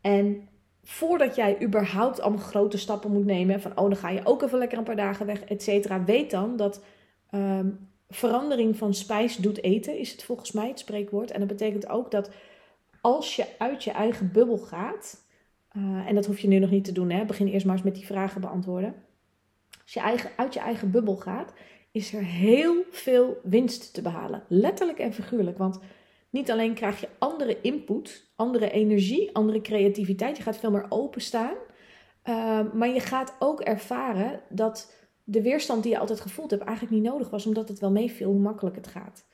En 0.00 0.48
voordat 0.82 1.34
jij 1.34 1.62
überhaupt 1.62 2.20
allemaal 2.20 2.44
grote 2.44 2.78
stappen 2.78 3.12
moet 3.12 3.24
nemen, 3.24 3.60
van 3.60 3.70
oh, 3.70 3.84
dan 3.84 3.96
ga 3.96 4.10
je 4.10 4.24
ook 4.24 4.42
even 4.42 4.58
lekker 4.58 4.78
een 4.78 4.84
paar 4.84 4.96
dagen 4.96 5.26
weg, 5.26 5.44
et 5.44 5.62
cetera, 5.62 6.04
weet 6.04 6.30
dan 6.30 6.56
dat 6.56 6.84
um, 7.34 7.88
verandering 8.08 8.76
van 8.76 8.94
spijs 8.94 9.36
doet 9.36 9.62
eten, 9.62 9.98
is 9.98 10.12
het 10.12 10.22
volgens 10.22 10.52
mij 10.52 10.68
het 10.68 10.78
spreekwoord. 10.78 11.30
En 11.30 11.38
dat 11.38 11.48
betekent 11.48 11.88
ook 11.88 12.10
dat 12.10 12.30
als 13.00 13.36
je 13.36 13.46
uit 13.58 13.84
je 13.84 13.90
eigen 13.90 14.32
bubbel 14.32 14.58
gaat, 14.58 15.28
uh, 15.76 16.08
en 16.08 16.14
dat 16.14 16.26
hoef 16.26 16.38
je 16.38 16.48
nu 16.48 16.58
nog 16.58 16.70
niet 16.70 16.84
te 16.84 16.92
doen, 16.92 17.10
hè, 17.10 17.24
begin 17.24 17.46
eerst 17.46 17.66
maar 17.66 17.74
eens 17.74 17.84
met 17.84 17.94
die 17.94 18.06
vragen 18.06 18.40
beantwoorden. 18.40 18.94
Als 19.82 19.92
je 19.92 20.00
eigen, 20.00 20.30
uit 20.36 20.54
je 20.54 20.60
eigen 20.60 20.90
bubbel 20.90 21.16
gaat, 21.16 21.52
is 21.90 22.14
er 22.14 22.24
heel 22.24 22.84
veel 22.90 23.40
winst 23.42 23.94
te 23.94 24.02
behalen. 24.02 24.42
Letterlijk 24.48 24.98
en 24.98 25.12
figuurlijk. 25.12 25.58
Want 25.58 25.80
niet 26.30 26.50
alleen 26.50 26.74
krijg 26.74 27.00
je 27.00 27.08
andere 27.18 27.60
input, 27.60 28.30
andere 28.36 28.70
energie, 28.70 29.34
andere 29.34 29.60
creativiteit. 29.60 30.36
Je 30.36 30.42
gaat 30.42 30.58
veel 30.58 30.70
meer 30.70 30.86
openstaan. 30.88 31.54
Uh, 32.24 32.60
maar 32.72 32.88
je 32.88 33.00
gaat 33.00 33.36
ook 33.38 33.60
ervaren 33.60 34.40
dat 34.48 34.94
de 35.24 35.42
weerstand 35.42 35.82
die 35.82 35.92
je 35.92 35.98
altijd 35.98 36.20
gevoeld 36.20 36.50
hebt 36.50 36.62
eigenlijk 36.62 36.96
niet 36.96 37.10
nodig 37.12 37.30
was. 37.30 37.46
Omdat 37.46 37.68
het 37.68 37.78
wel 37.78 37.90
meeviel 37.90 38.30
hoe 38.30 38.40
makkelijk 38.40 38.76
het 38.76 38.86
gaat. 38.86 39.26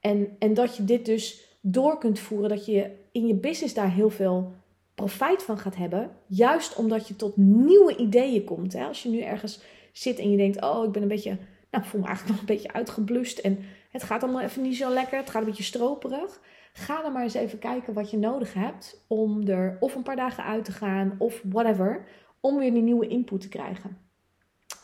En, 0.00 0.36
en 0.38 0.54
dat 0.54 0.76
je 0.76 0.84
dit 0.84 1.04
dus 1.04 1.56
door 1.60 1.98
kunt 1.98 2.18
voeren. 2.18 2.48
Dat 2.48 2.66
je 2.66 2.90
in 3.12 3.26
je 3.26 3.34
business 3.34 3.74
daar 3.74 3.92
heel 3.92 4.10
veel 4.10 4.52
profijt 4.98 5.42
van 5.42 5.58
gaat 5.58 5.76
hebben. 5.76 6.10
Juist 6.26 6.76
omdat 6.76 7.08
je 7.08 7.16
tot 7.16 7.36
nieuwe 7.36 7.96
ideeën 7.96 8.44
komt. 8.44 8.72
Hè? 8.72 8.84
Als 8.84 9.02
je 9.02 9.08
nu 9.08 9.20
ergens 9.20 9.60
zit 9.92 10.18
en 10.18 10.30
je 10.30 10.36
denkt, 10.36 10.62
oh, 10.62 10.84
ik 10.84 10.92
ben 10.92 11.02
een 11.02 11.08
beetje, 11.08 11.38
nou, 11.70 11.84
ik 11.84 11.90
voel 11.90 12.00
me 12.00 12.06
eigenlijk 12.06 12.38
nog 12.38 12.48
een 12.48 12.54
beetje 12.56 12.72
uitgeblust 12.72 13.38
en 13.38 13.58
het 13.90 14.02
gaat 14.02 14.22
allemaal 14.22 14.42
even 14.42 14.62
niet 14.62 14.76
zo 14.76 14.92
lekker, 14.92 15.18
het 15.18 15.30
gaat 15.30 15.40
een 15.40 15.48
beetje 15.48 15.62
stroperig. 15.62 16.40
Ga 16.72 17.02
dan 17.02 17.12
maar 17.12 17.22
eens 17.22 17.34
even 17.34 17.58
kijken 17.58 17.92
wat 17.94 18.10
je 18.10 18.18
nodig 18.18 18.54
hebt 18.54 19.04
om 19.06 19.48
er 19.48 19.76
of 19.80 19.94
een 19.94 20.02
paar 20.02 20.16
dagen 20.16 20.44
uit 20.44 20.64
te 20.64 20.72
gaan 20.72 21.14
of 21.18 21.42
whatever, 21.44 22.06
om 22.40 22.58
weer 22.58 22.72
die 22.72 22.82
nieuwe 22.82 23.08
input 23.08 23.40
te 23.40 23.48
krijgen. 23.48 23.98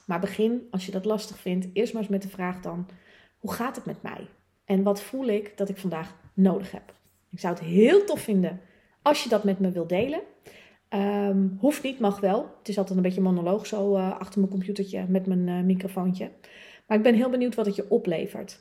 Maar 0.06 0.20
begin, 0.20 0.66
als 0.70 0.86
je 0.86 0.92
dat 0.92 1.04
lastig 1.04 1.38
vindt, 1.38 1.68
eerst 1.72 1.92
maar 1.92 2.02
eens 2.02 2.10
met 2.10 2.22
de 2.22 2.28
vraag 2.28 2.60
dan, 2.60 2.86
hoe 3.38 3.52
gaat 3.52 3.76
het 3.76 3.84
met 3.84 4.02
mij? 4.02 4.28
En 4.64 4.82
wat 4.82 5.02
voel 5.02 5.26
ik 5.26 5.56
dat 5.56 5.68
ik 5.68 5.76
vandaag 5.76 6.16
nodig 6.34 6.70
heb? 6.70 6.94
Ik 7.30 7.40
zou 7.40 7.54
het 7.54 7.64
heel 7.64 8.04
tof 8.04 8.20
vinden 8.20 8.60
als 9.04 9.22
je 9.22 9.28
dat 9.28 9.44
met 9.44 9.58
me 9.58 9.70
wilt 9.70 9.88
delen. 9.88 10.20
Um, 10.90 11.56
hoeft 11.60 11.82
niet, 11.82 11.98
mag 12.00 12.20
wel. 12.20 12.40
Het 12.58 12.68
is 12.68 12.78
altijd 12.78 12.96
een 12.96 13.02
beetje 13.02 13.20
monoloog 13.20 13.66
zo 13.66 13.96
uh, 13.96 14.18
achter 14.18 14.40
mijn 14.40 14.52
computertje 14.52 15.04
met 15.08 15.26
mijn 15.26 15.46
uh, 15.46 15.60
microfoontje. 15.60 16.30
Maar 16.86 16.96
ik 16.96 17.02
ben 17.02 17.14
heel 17.14 17.30
benieuwd 17.30 17.54
wat 17.54 17.66
het 17.66 17.76
je 17.76 17.90
oplevert. 17.90 18.60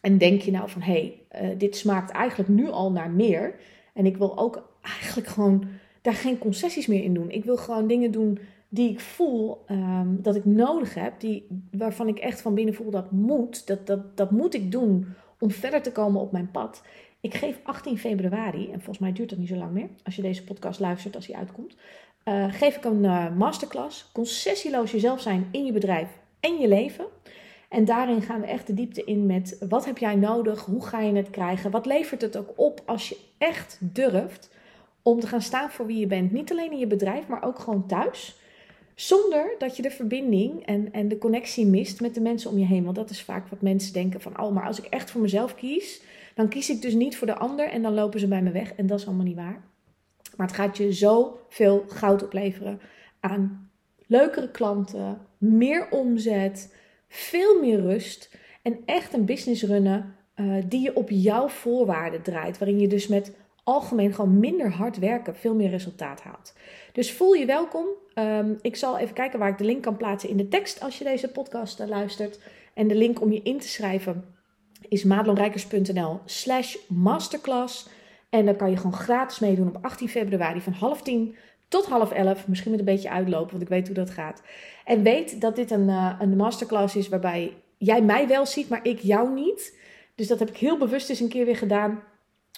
En 0.00 0.18
denk 0.18 0.40
je 0.40 0.50
nou 0.50 0.70
van, 0.70 0.82
hé, 0.82 0.92
hey, 1.30 1.50
uh, 1.50 1.58
dit 1.58 1.76
smaakt 1.76 2.10
eigenlijk 2.10 2.50
nu 2.50 2.70
al 2.70 2.92
naar 2.92 3.10
meer. 3.10 3.54
En 3.94 4.06
ik 4.06 4.16
wil 4.16 4.38
ook 4.38 4.68
eigenlijk 4.82 5.26
gewoon 5.26 5.64
daar 6.00 6.14
geen 6.14 6.38
concessies 6.38 6.86
meer 6.86 7.04
in 7.04 7.14
doen. 7.14 7.30
Ik 7.30 7.44
wil 7.44 7.56
gewoon 7.56 7.86
dingen 7.86 8.10
doen 8.10 8.38
die 8.68 8.90
ik 8.90 9.00
voel 9.00 9.64
um, 9.70 10.18
dat 10.22 10.36
ik 10.36 10.44
nodig 10.44 10.94
heb. 10.94 11.20
Die, 11.20 11.46
waarvan 11.70 12.08
ik 12.08 12.18
echt 12.18 12.40
van 12.40 12.54
binnen 12.54 12.74
voel 12.74 12.90
dat 12.90 13.10
moet. 13.10 13.66
Dat, 13.66 13.86
dat, 13.86 14.16
dat 14.16 14.30
moet 14.30 14.54
ik 14.54 14.70
doen 14.72 15.06
om 15.42 15.50
verder 15.50 15.82
te 15.82 15.92
komen 15.92 16.20
op 16.20 16.32
mijn 16.32 16.50
pad. 16.50 16.82
Ik 17.20 17.34
geef 17.34 17.60
18 17.62 17.98
februari, 17.98 18.64
en 18.64 18.76
volgens 18.76 18.98
mij 18.98 19.12
duurt 19.12 19.30
dat 19.30 19.38
niet 19.38 19.48
zo 19.48 19.56
lang 19.56 19.72
meer, 19.72 19.88
als 20.04 20.16
je 20.16 20.22
deze 20.22 20.44
podcast 20.44 20.80
luistert, 20.80 21.16
als 21.16 21.26
die 21.26 21.36
uitkomt, 21.36 21.76
uh, 22.24 22.52
geef 22.52 22.76
ik 22.76 22.84
een 22.84 23.04
uh, 23.04 23.36
masterclass, 23.36 24.10
concessieloos 24.12 24.90
jezelf 24.90 25.20
zijn 25.20 25.48
in 25.50 25.64
je 25.64 25.72
bedrijf 25.72 26.08
en 26.40 26.58
je 26.58 26.68
leven. 26.68 27.04
En 27.68 27.84
daarin 27.84 28.22
gaan 28.22 28.40
we 28.40 28.46
echt 28.46 28.66
de 28.66 28.74
diepte 28.74 29.04
in 29.04 29.26
met 29.26 29.56
wat 29.68 29.84
heb 29.84 29.98
jij 29.98 30.14
nodig, 30.14 30.64
hoe 30.64 30.86
ga 30.86 31.00
je 31.00 31.14
het 31.14 31.30
krijgen, 31.30 31.70
wat 31.70 31.86
levert 31.86 32.22
het 32.22 32.36
ook 32.36 32.52
op 32.56 32.82
als 32.86 33.08
je 33.08 33.16
echt 33.38 33.78
durft 33.80 34.50
om 35.02 35.20
te 35.20 35.26
gaan 35.26 35.42
staan 35.42 35.70
voor 35.70 35.86
wie 35.86 35.98
je 35.98 36.06
bent. 36.06 36.32
Niet 36.32 36.50
alleen 36.50 36.72
in 36.72 36.78
je 36.78 36.86
bedrijf, 36.86 37.26
maar 37.26 37.44
ook 37.44 37.58
gewoon 37.58 37.86
thuis. 37.86 38.36
Zonder 38.94 39.54
dat 39.58 39.76
je 39.76 39.82
de 39.82 39.90
verbinding 39.90 40.66
en, 40.66 40.92
en 40.92 41.08
de 41.08 41.18
connectie 41.18 41.66
mist 41.66 42.00
met 42.00 42.14
de 42.14 42.20
mensen 42.20 42.50
om 42.50 42.58
je 42.58 42.64
heen. 42.64 42.84
Want 42.84 42.96
dat 42.96 43.10
is 43.10 43.22
vaak 43.22 43.48
wat 43.48 43.60
mensen 43.60 43.92
denken 43.92 44.20
van, 44.20 44.40
oh, 44.40 44.54
maar 44.54 44.66
als 44.66 44.78
ik 44.78 44.84
echt 44.84 45.10
voor 45.10 45.20
mezelf 45.20 45.54
kies, 45.54 46.02
dan 46.34 46.48
kies 46.48 46.70
ik 46.70 46.82
dus 46.82 46.94
niet 46.94 47.16
voor 47.16 47.26
de 47.26 47.36
ander 47.36 47.68
en 47.68 47.82
dan 47.82 47.94
lopen 47.94 48.20
ze 48.20 48.28
bij 48.28 48.42
me 48.42 48.50
weg. 48.50 48.72
En 48.72 48.86
dat 48.86 48.98
is 48.98 49.06
allemaal 49.06 49.26
niet 49.26 49.36
waar. 49.36 49.62
Maar 50.36 50.46
het 50.46 50.56
gaat 50.56 50.76
je 50.76 50.92
zoveel 50.92 51.84
goud 51.88 52.22
opleveren 52.22 52.80
aan 53.20 53.70
leukere 54.06 54.50
klanten, 54.50 55.18
meer 55.38 55.90
omzet, 55.90 56.74
veel 57.08 57.60
meer 57.60 57.80
rust 57.80 58.36
en 58.62 58.78
echt 58.84 59.12
een 59.12 59.24
business 59.24 59.62
runnen 59.62 60.14
uh, 60.36 60.62
die 60.68 60.80
je 60.80 60.96
op 60.96 61.10
jouw 61.10 61.48
voorwaarden 61.48 62.22
draait. 62.22 62.58
Waarin 62.58 62.78
je 62.78 62.88
dus 62.88 63.06
met 63.06 63.32
algemeen 63.64 64.14
gewoon 64.14 64.38
minder 64.38 64.72
hard 64.72 64.98
werken 64.98 65.36
veel 65.36 65.54
meer 65.54 65.70
resultaat 65.70 66.22
haalt. 66.22 66.54
Dus 66.92 67.12
voel 67.12 67.32
je 67.32 67.46
welkom. 67.46 67.86
Um, 68.14 68.58
ik 68.60 68.76
zal 68.76 68.98
even 68.98 69.14
kijken 69.14 69.38
waar 69.38 69.48
ik 69.48 69.58
de 69.58 69.64
link 69.64 69.82
kan 69.82 69.96
plaatsen 69.96 70.28
in 70.28 70.36
de 70.36 70.48
tekst 70.48 70.80
als 70.80 70.98
je 70.98 71.04
deze 71.04 71.28
podcast 71.28 71.80
uh, 71.80 71.86
luistert. 71.86 72.38
En 72.74 72.88
de 72.88 72.94
link 72.94 73.20
om 73.20 73.32
je 73.32 73.42
in 73.42 73.58
te 73.58 73.68
schrijven 73.68 74.24
is 74.88 75.04
madelonrijkers.nl 75.04 76.20
slash 76.24 76.76
masterclass. 76.88 77.88
En 78.30 78.46
dan 78.46 78.56
kan 78.56 78.70
je 78.70 78.76
gewoon 78.76 78.94
gratis 78.94 79.38
meedoen 79.38 79.68
op 79.68 79.84
18 79.84 80.08
februari 80.08 80.60
van 80.60 80.72
half 80.72 81.02
tien 81.02 81.36
tot 81.68 81.86
half 81.86 82.12
elf. 82.12 82.48
Misschien 82.48 82.70
met 82.70 82.80
een 82.80 82.86
beetje 82.86 83.10
uitlopen, 83.10 83.50
want 83.50 83.62
ik 83.62 83.68
weet 83.68 83.86
hoe 83.86 83.96
dat 83.96 84.10
gaat. 84.10 84.42
En 84.84 85.02
weet 85.02 85.40
dat 85.40 85.56
dit 85.56 85.70
een, 85.70 85.88
uh, 85.88 86.16
een 86.20 86.36
masterclass 86.36 86.96
is 86.96 87.08
waarbij 87.08 87.56
jij 87.78 88.02
mij 88.02 88.28
wel 88.28 88.46
ziet, 88.46 88.68
maar 88.68 88.84
ik 88.86 88.98
jou 88.98 89.34
niet. 89.34 89.78
Dus 90.14 90.26
dat 90.26 90.38
heb 90.38 90.48
ik 90.48 90.56
heel 90.56 90.78
bewust 90.78 91.10
eens 91.10 91.20
een 91.20 91.28
keer 91.28 91.44
weer 91.44 91.56
gedaan. 91.56 92.02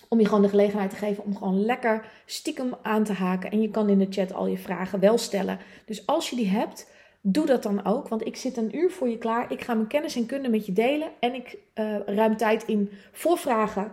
Om 0.09 0.21
je 0.21 0.27
gewoon 0.27 0.43
de 0.43 0.49
gelegenheid 0.49 0.91
te 0.91 0.97
geven 0.97 1.25
om 1.25 1.37
gewoon 1.37 1.65
lekker 1.65 2.07
stiekem 2.27 2.75
aan 2.83 3.05
te 3.05 3.13
haken. 3.13 3.51
En 3.51 3.61
je 3.61 3.71
kan 3.71 3.89
in 3.89 3.99
de 3.99 4.07
chat 4.11 4.35
al 4.35 4.47
je 4.47 4.59
vragen 4.59 5.01
wel 5.01 5.19
stellen. 5.19 5.59
Dus 5.85 6.07
als 6.07 6.31
je 6.31 6.37
die 6.37 6.49
hebt, 6.49 6.91
doe 7.21 7.47
dat 7.47 7.63
dan 7.63 7.85
ook. 7.85 8.09
Want 8.09 8.27
ik 8.27 8.37
zit 8.37 8.57
een 8.57 8.77
uur 8.77 8.91
voor 8.91 9.09
je 9.09 9.19
klaar. 9.19 9.53
Ik 9.53 9.61
ga 9.61 9.75
mijn 9.75 9.87
kennis 9.87 10.17
en 10.17 10.27
kunde 10.27 10.49
met 10.49 10.67
je 10.67 10.73
delen. 10.73 11.09
En 11.21 11.35
ik 11.35 11.59
uh, 11.75 11.97
ruim 12.07 12.37
tijd 12.37 12.65
in 12.65 12.91
voor 13.13 13.39
vragen. 13.39 13.93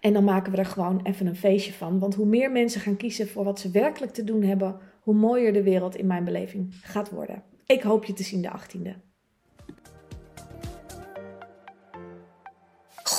En 0.00 0.12
dan 0.12 0.24
maken 0.24 0.52
we 0.52 0.58
er 0.58 0.66
gewoon 0.66 1.00
even 1.02 1.26
een 1.26 1.36
feestje 1.36 1.72
van. 1.72 1.98
Want 1.98 2.14
hoe 2.14 2.26
meer 2.26 2.50
mensen 2.50 2.80
gaan 2.80 2.96
kiezen 2.96 3.28
voor 3.28 3.44
wat 3.44 3.60
ze 3.60 3.70
werkelijk 3.70 4.12
te 4.12 4.24
doen 4.24 4.42
hebben, 4.42 4.78
hoe 5.00 5.14
mooier 5.14 5.52
de 5.52 5.62
wereld 5.62 5.96
in 5.96 6.06
mijn 6.06 6.24
beleving 6.24 6.74
gaat 6.82 7.10
worden. 7.10 7.42
Ik 7.66 7.82
hoop 7.82 8.04
je 8.04 8.12
te 8.12 8.22
zien 8.22 8.42
de 8.42 8.50
18e. 8.50 9.13